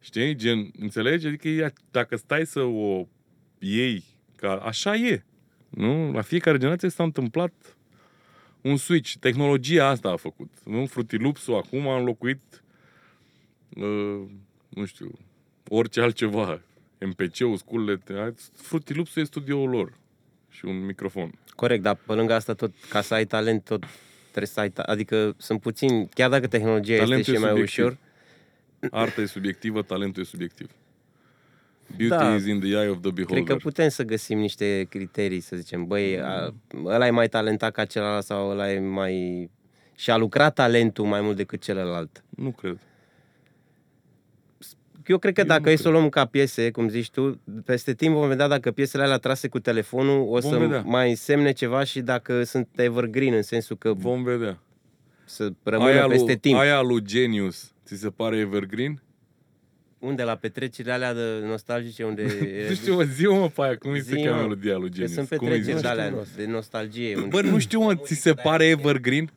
[0.00, 0.34] Știi?
[0.34, 1.26] Gen, înțelegi?
[1.26, 3.06] Adică ea, dacă stai să o
[3.58, 4.04] iei,
[4.36, 5.24] ca așa e.
[5.68, 6.12] Nu?
[6.12, 7.76] La fiecare generație s-a întâmplat
[8.60, 9.14] un switch.
[9.20, 10.50] Tehnologia asta a făcut.
[10.64, 10.86] Nu?
[10.86, 12.62] Fruity Loops-ul acum a înlocuit
[13.68, 14.28] uh,
[14.68, 15.18] nu știu,
[15.68, 16.60] orice altceva.
[17.00, 18.00] MPC-ul, sculele,
[18.54, 19.92] Fruity Loops-ul e studioul lor
[20.48, 21.38] și un microfon.
[21.56, 23.84] corect, dar pe lângă asta tot, ca să ai talent, tot
[24.40, 27.48] trebuie să ai, ta- adică sunt puțini, chiar dacă tehnologia Talentul este e și mai
[27.50, 27.84] subiectiv.
[27.84, 27.96] ușor,
[28.90, 30.70] Arta e subiectivă, talentul e subiectiv.
[31.96, 32.34] Beauty Da.
[32.34, 33.44] is in the eye of the cred beholder.
[33.44, 37.84] că putem să găsim niște criterii, să zicem, băi, a, ăla e mai talentat ca
[37.84, 39.50] celălalt sau ăla e mai...
[39.94, 42.24] Și a lucrat talentul mai mult decât celălalt.
[42.28, 42.78] Nu cred.
[45.08, 47.40] Eu cred că Eu dacă nu e să o luăm ca piese, cum zici tu,
[47.64, 50.82] peste timp vom vedea dacă piesele alea trase cu telefonul o Vom să vedea.
[50.86, 54.58] mai însemne ceva și dacă sunt evergreen, în sensul că Vom vedea.
[55.24, 56.58] să rămână Aia peste lui, timp.
[56.58, 59.02] aia lui Genius, ți se pare evergreen?
[59.98, 62.22] Unde la petrecerile alea de nostalgice, unde...
[62.68, 64.88] Nu știu, mă, zi mă pe aia, cum îi se Zi, cheamă mă, melodia lui
[64.88, 65.12] Că Genius?
[65.12, 65.94] sunt Cum îi petreceri zice?
[65.94, 67.16] de alea de nostalgie.
[67.16, 69.30] unde- Bă, nu știu, mă, ți se pare evergreen?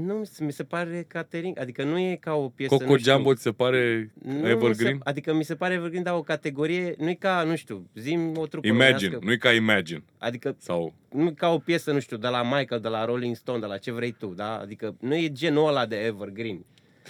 [0.00, 2.98] Nu, mi se- mi se pare catering, adică nu e ca o piesă, Coco nu
[2.98, 4.94] știu, Jumbo ți se pare nu mi evergreen?
[4.96, 8.36] Se, adică mi se pare evergreen, dar o categorie, nu e ca, nu știu, zim
[8.36, 9.18] o trupă Imagine, românească.
[9.24, 10.02] nu e ca Imagine.
[10.18, 13.36] Adică Sau nu e ca o piesă, nu știu, de la Michael, de la Rolling
[13.36, 14.58] Stone, de la ce vrei tu, da?
[14.58, 16.64] Adică nu e genul ăla de evergreen.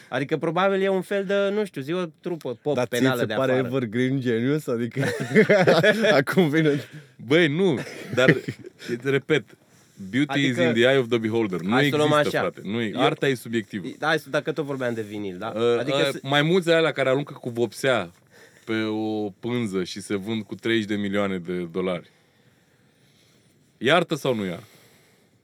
[0.09, 3.21] Adică probabil e un fel de, nu știu, zi o trupă pop Dar ție penală
[3.21, 3.67] se de pare afară.
[3.67, 4.67] Evergreen Genius?
[4.67, 5.05] Adică
[6.21, 6.71] acum vine...
[7.27, 7.79] Băi, nu,
[8.15, 8.37] dar,
[9.05, 9.45] repet,
[10.11, 11.61] beauty Adică- is in the eye of the beholder.
[11.61, 12.51] Nu Hai să o luăm există, așa.
[12.51, 12.69] frate.
[12.69, 13.87] Nu e, Eu- arta e subiectivă.
[13.99, 15.53] Da, hai să- dacă tot vorbeam de vinil, da?
[15.57, 18.11] Uh, Adică uh, să- mai mulți de alea care aruncă cu vopsea
[18.65, 22.11] pe o pânză și se vând cu 30 de milioane de dolari.
[23.79, 24.65] E artă sau nu e artă?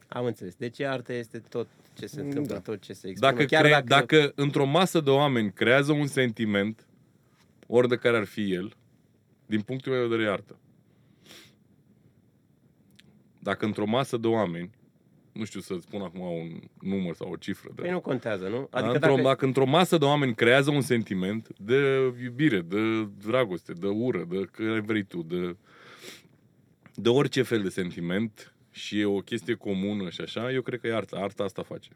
[0.09, 0.55] am înțeles.
[0.55, 1.67] Deci arta este tot
[1.99, 2.61] ce se întâmplă, Da.
[2.61, 3.33] tot ce se expune.
[3.33, 4.17] Dacă, Chiar cre- dacă, dacă...
[4.17, 6.87] dacă într-o masă de oameni creează un sentiment,
[7.67, 8.73] ori de care ar fi el,
[9.47, 10.57] din punctul meu de vedere e artă.
[13.49, 14.71] Dacă într-o masă de oameni,
[15.33, 18.57] nu știu să spun acum un număr sau o cifră, de, Păi nu contează, nu?
[18.57, 19.23] Adică Adică într-o, dacă...
[19.23, 24.49] dacă într-o masă de oameni creează un sentiment de iubire, de dragoste, de ură, de
[24.51, 25.57] că vrei tu, de,
[26.95, 30.87] de orice fel de sentiment și e o chestie comună și așa, eu cred că
[30.87, 31.17] e arta.
[31.17, 31.91] Arta asta face.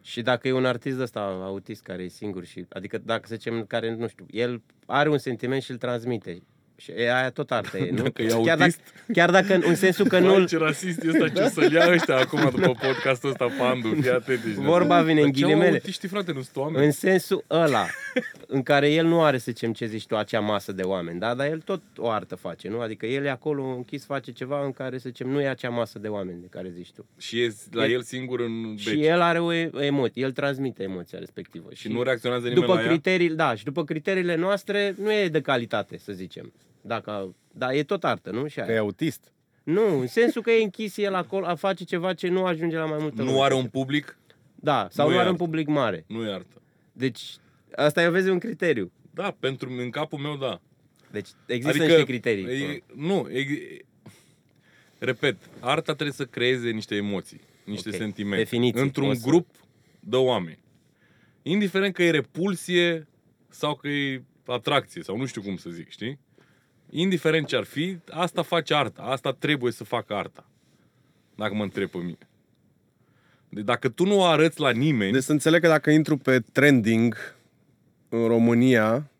[0.00, 2.66] Și dacă e un artist ăsta autist care e singur și...
[2.68, 6.42] Adică dacă să zicem care, nu știu, el are un sentiment și îl transmite.
[6.82, 8.02] Și e aia tot artă e, nu?
[8.02, 8.80] Dacă e chiar, dacă, autist?
[9.12, 12.16] chiar dacă în sensul că Vai, nu ce rasist e ăsta, ce să-l ia ăștia
[12.16, 14.44] acum după podcastul ăsta, Pandu, fii atent.
[14.44, 15.06] ești Vorba nebun.
[15.08, 15.70] vine în Dar ce ghilimele.
[15.70, 16.84] autiști, frate, nu sunt oameni.
[16.84, 17.86] În sensul ăla,
[18.46, 21.34] în care el nu are, să zicem, ce zici tu, acea masă de oameni, da?
[21.34, 22.80] Dar el tot o artă face, nu?
[22.80, 25.98] Adică el e acolo închis, face ceva în care, să zicem, nu e acea masă
[25.98, 27.06] de oameni de care zici tu.
[27.18, 28.80] Și e la E- el singur în beci.
[28.80, 31.68] Și el are o e- emoție, el transmite emoția respectivă.
[31.74, 32.88] Și nu reacționează nimeni după la ea?
[32.88, 36.52] criterii, da, și după criteriile noastre nu e de calitate, să zicem.
[36.82, 38.46] Dacă, da, e tot artă, nu?
[38.46, 38.80] Și Că e aia.
[38.80, 39.32] autist.
[39.62, 42.84] Nu, în sensul că e închis el acolo, a face ceva ce nu ajunge la
[42.86, 43.32] mai multă lume.
[43.34, 44.18] Nu are un public,
[44.54, 45.44] Da, sau Nu nu, e are un artă.
[45.44, 46.04] public mare.
[46.08, 46.62] nu e artă.
[46.92, 47.20] Deci,
[47.76, 48.92] asta e, vezi, un criteriu.
[49.14, 50.60] Da, pentru în capul meu, da.
[51.10, 52.44] Deci există niște criterii.
[52.62, 53.46] E, nu, e,
[54.98, 58.36] repet, arta trebuie să creeze niște emoții, niște Ok, sentimente.
[58.42, 59.48] definiții, Într-un o să- grup
[60.00, 60.58] de oameni.
[61.42, 63.06] Indiferent că e repulsie
[63.48, 66.18] sau că e atracție sau nu știu cum să zic, știi?
[66.94, 69.02] Indiferent ce ar fi, asta face arta.
[69.02, 70.46] Asta trebuie să facă arta.
[71.34, 72.18] Dacă mă întreb pe mine.
[73.48, 76.40] Deci dacă tu nu o arăți la nimeni, Deci să înțeleg că dacă intru pe
[76.52, 77.34] trending
[78.08, 79.10] în România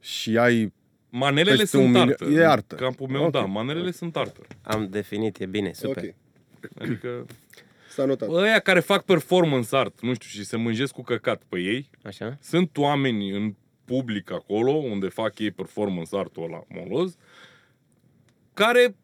[0.00, 0.72] și ai...
[1.10, 2.24] manelele peste sunt un milion- artă.
[2.24, 2.74] e artă.
[2.74, 3.30] În Capul meu, Ok.
[3.32, 4.40] da, manelele sunt artă.
[4.62, 6.14] Am definit, e bine, super.
[6.78, 7.26] Adică
[7.94, 8.28] S-a notat.
[8.28, 12.38] ăia care fac performance art, nu știu, și se mânjesc cu căcat pe ei, Așa?
[12.42, 13.54] sunt oameni în
[13.90, 17.16] public acolo, unde fac ei performance art-ul ăla moloz,
[18.54, 18.94] care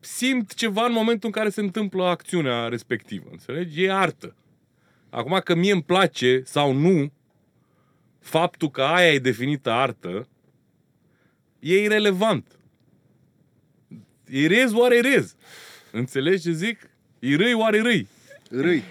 [0.00, 3.82] simt ceva în momentul în care se întâmplă acțiunea respectivă, înțelegi?
[3.82, 4.36] E artă.
[5.10, 7.12] Acum că mie îmi place sau nu,
[8.20, 10.28] faptul că aia e definită artă,
[11.58, 12.58] e irelevant.
[14.28, 15.36] E rez, oare e rez?
[15.90, 16.90] Înțelegi ce zic?
[17.18, 18.08] E râi, oare râi?
[18.50, 18.82] Râi.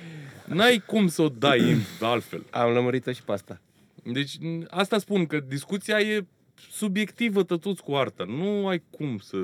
[0.45, 2.45] N-ai cum să o dai în altfel.
[2.49, 3.61] Am lămurit-o și pe asta.
[4.03, 6.25] Deci n- asta spun, că discuția e
[6.71, 8.23] subiectivă tătuți cu arta.
[8.27, 9.37] Nu ai cum să...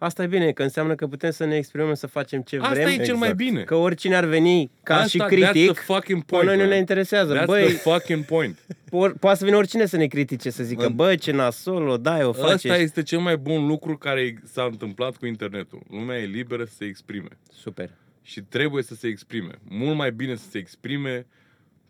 [0.00, 2.88] Asta e bine, că înseamnă că putem să ne exprimăm, să facem ce Asta vrem.
[3.00, 3.62] e cel mai bine.
[3.62, 6.62] Că oricine ar veni ca Asta, și That's critic, the fucking pe point, noi nu
[6.62, 6.70] man.
[6.70, 7.42] ne interesează.
[7.42, 8.58] That's Băi, the fucking point.
[8.86, 11.96] po- poate să vină oricine să ne critique, să zică, În- bă, ce nasol, o
[11.96, 12.52] dai, o faci.
[12.64, 15.82] Asta este cel mai bun lucru care s-a întâmplat cu internetul.
[15.90, 17.28] Lumea e liberă să se exprime.
[17.52, 17.90] Super.
[18.22, 19.52] Și trebuie să se exprime.
[19.68, 21.26] Mult mai bine să se exprime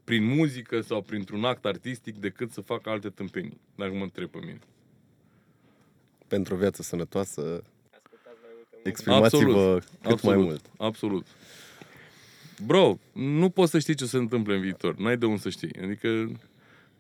[0.09, 4.39] prin muzică sau printr-un act artistic decât să facă alte tâmpenii, dacă mă întreb pe
[4.39, 4.59] mine.
[6.29, 7.63] Pentru o viață sănătoasă,
[8.83, 10.37] exprimați-vă cât Absolut.
[10.37, 10.71] mai mult.
[10.79, 11.27] Absolut.
[12.67, 14.97] Bro, nu poți să știi ce se întâmplă în viitor.
[14.97, 15.77] N-ai de unde să știi.
[15.83, 16.09] Adică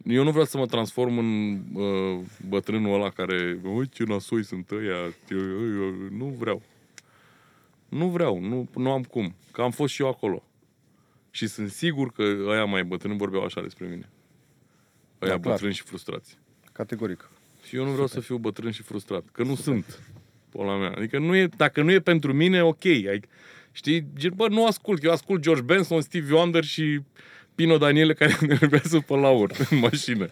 [0.04, 4.70] eu nu vreau să mă transform în uh, bătrânul ăla care, ui, ce nasoi sunt
[4.70, 6.62] ăia, ce- ăia", nu vreau.
[7.88, 9.34] Nu vreau, nu, nu am cum.
[9.52, 10.42] Că am fost și eu acolo.
[11.38, 14.08] Și sunt sigur că ăia mai bătrâni vorbeau așa despre mine.
[15.22, 15.52] Ăia Da, clar.
[15.52, 16.38] bătrâni și frustrați.
[16.72, 17.30] Categoric.
[17.66, 19.24] Și eu nu vreau să fiu bătrân și frustrat.
[19.32, 20.00] Că nu sunt.
[20.48, 20.90] Pola mea.
[20.96, 22.84] Adică nu e, dacă nu e pentru mine, ok.
[22.84, 23.20] Ai,
[23.72, 25.04] știi, gen, bă, nu ascult.
[25.04, 27.00] Eu ascult George Benson, Steve Wonder și
[27.54, 30.28] Pino Daniele care ne vorbează pe laur în mașină.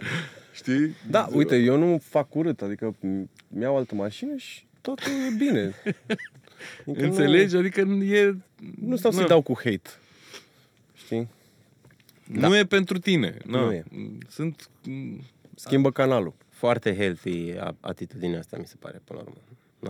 [0.53, 0.95] Știi?
[1.11, 2.97] Da, uite, eu nu fac urât, adică
[3.49, 5.75] mi-au altă mașină și totul e bine.
[6.87, 7.57] Adică Înțelegi?
[7.57, 8.25] Adică e...
[8.25, 8.41] Nu,
[8.81, 9.27] nu stau să-i Na.
[9.29, 9.91] dau cu hate.
[11.07, 11.29] Știi?
[12.25, 13.37] Nu e pentru tine.
[13.45, 13.61] Na.
[13.65, 13.85] Nu e.
[14.29, 14.69] Sunt...
[15.55, 16.35] Schimbă canalul.
[16.49, 19.41] Foarte healthy a- atitudinea asta, mi se pare, până la urmă.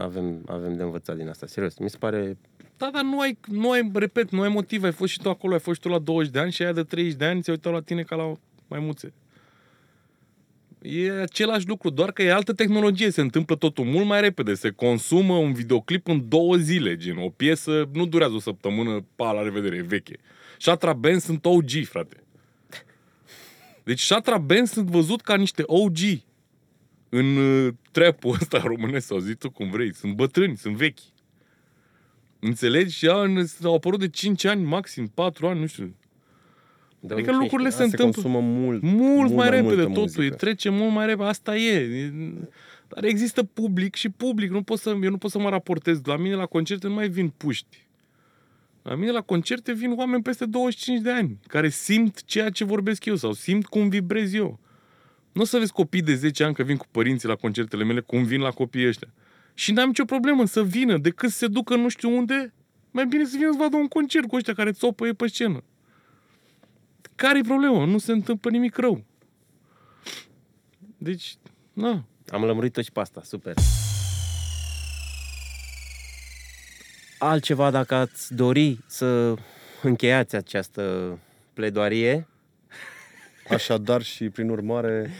[0.05, 1.79] Avem, avem de învățat din asta, serios.
[1.79, 2.37] Mi se pare...
[2.77, 4.83] Da, dar nu ai, nu ai, repet, nu ai motiv.
[4.85, 6.73] Ai fost și tu acolo, ai fost și tu la 20 de ani și aia
[6.73, 8.33] de 30 de ani se uitau la tine ca la
[8.69, 9.13] maimuțe.
[10.83, 14.71] E același lucru, doar că e altă tehnologie, se întâmplă totul mult mai repede, se
[14.71, 19.43] consumă un videoclip în două zile, gen, o piesă nu durează o săptămână, pa, la
[19.43, 20.17] revedere, e veche.
[20.59, 22.17] Shatra Band sunt OG, frate.
[23.85, 25.97] Deci Shatra Band sunt văzut ca niște OG
[27.09, 29.95] în uh, trap-ul ăsta românesc, sau zi tu cum vrei.
[29.95, 30.99] Sunt bătrâni, sunt vechi.
[32.39, 32.97] Înțelegi?
[32.97, 33.27] Și au,
[33.63, 35.97] au apărut de 5 ani, maxim 4 ani, nu știu.
[37.11, 40.23] Adică lucrurile se Se întâmplă consumă mult, mult mai repede multă totul, muzică.
[40.25, 41.79] e, trece mult mai repede, asta e.
[41.79, 42.13] E-
[42.89, 46.01] Dar există public și public, nu pot să, eu nu pot să mă raportez.
[46.05, 47.86] La mine la concerte nu mai vin puști.
[48.87, 53.05] La mine la concerte vin oameni peste 25 de ani, care simt ceea ce vorbesc
[53.05, 54.59] eu sau simt cum vibrez eu.
[55.33, 58.01] Nu o să vezi copii de 10 ani că vin cu părinții la concertele mele,
[58.01, 59.09] cum vin la copiii ăștia.
[59.55, 62.55] Și n-am nicio problemă să vină, decât să se ducă nu știu unde,
[62.91, 65.65] mai bine să vină să vadă un concert cu ăștia care țopăie pe scenă.
[67.15, 67.85] Care-i problema?
[67.85, 69.05] Nu se întâmplă nimic rău.
[70.99, 71.37] Deci,
[71.73, 73.55] na, Am lămurit-o și pe asta, super.
[77.19, 79.35] Altceva, dacă ați dori să
[79.83, 81.19] încheiați această
[81.53, 82.27] pledoarie,
[83.51, 85.11] Așadar și prin urmare,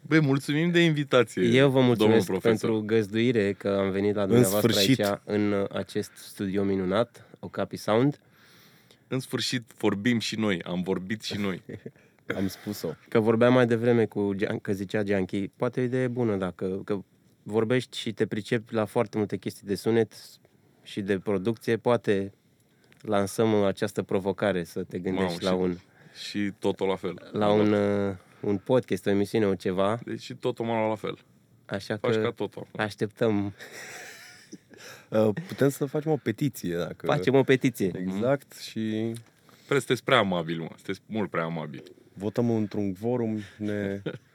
[0.00, 2.70] Băi, mulțumim de invitație, eu vă mulțumesc domnul profesor.
[2.70, 5.00] pentru găzduire că am venit la dumneavoastră sfârșit.
[5.04, 8.20] aici în acest studio minunat, Okapi Sound,
[9.08, 11.62] În sfârșit vorbim și noi, am vorbit și noi.
[12.36, 12.88] am spus-o.
[13.08, 16.80] că vorbeam mai devreme cu, Gian- că zicea Gianchi, poate e o idee bună dacă
[16.84, 16.98] că
[17.42, 20.12] vorbești și te pricepi la foarte multe chestii de sunet
[20.82, 22.32] și de producție, poate
[23.02, 25.76] lansăm această provocare să te gândești Mamă, la și- un
[26.14, 27.28] Și totul la fel.
[27.32, 30.94] la un, uh, un podcast, o emisiune, o ceva, Deci și totul m-a luat la
[30.94, 31.18] fel.
[31.66, 32.66] așa Faci ca că totul.
[32.76, 33.52] așteptăm,
[35.08, 37.06] Uh, Putem să facem o petiție, dacă...
[37.06, 37.90] facem o petiție.
[37.98, 39.12] Exact, și
[39.66, 40.68] Prea sunteți prea amabil, mă.
[40.74, 41.82] Sunteți mult prea amabil.
[42.14, 44.02] votăm într-un quorum, ne...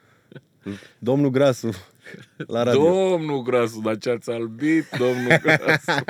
[0.99, 1.69] Domnul Grasu,
[2.37, 2.83] la radio.
[2.83, 5.91] Domnul Grasu, dar ce ați albit, domnul Grasu?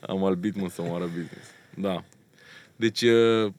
[0.00, 1.50] Am albit, mă, să moară business.
[1.74, 2.04] Da.
[2.76, 3.52] Deci, uh,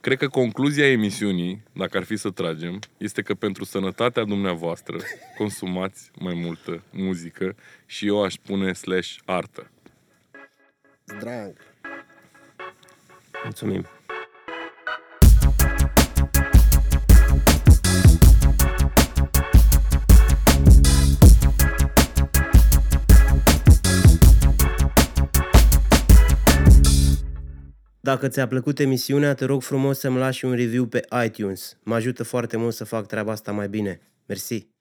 [0.00, 4.96] cred că concluzia emisiunii, dacă ar fi să tragem, este că pentru sănătatea dumneavoastră
[5.38, 7.56] consumați mai multă muzică
[7.86, 9.70] și eu aș spune slash artă.
[11.20, 11.52] Drag.
[13.44, 13.86] Mulțumim.
[28.04, 31.78] Dacă ți-a plăcut emisiunea, te rog frumos să-mi lași un review pe iTunes.
[31.82, 34.00] Mă ajută foarte mult să fac treaba asta mai bine.
[34.26, 34.73] Mersi!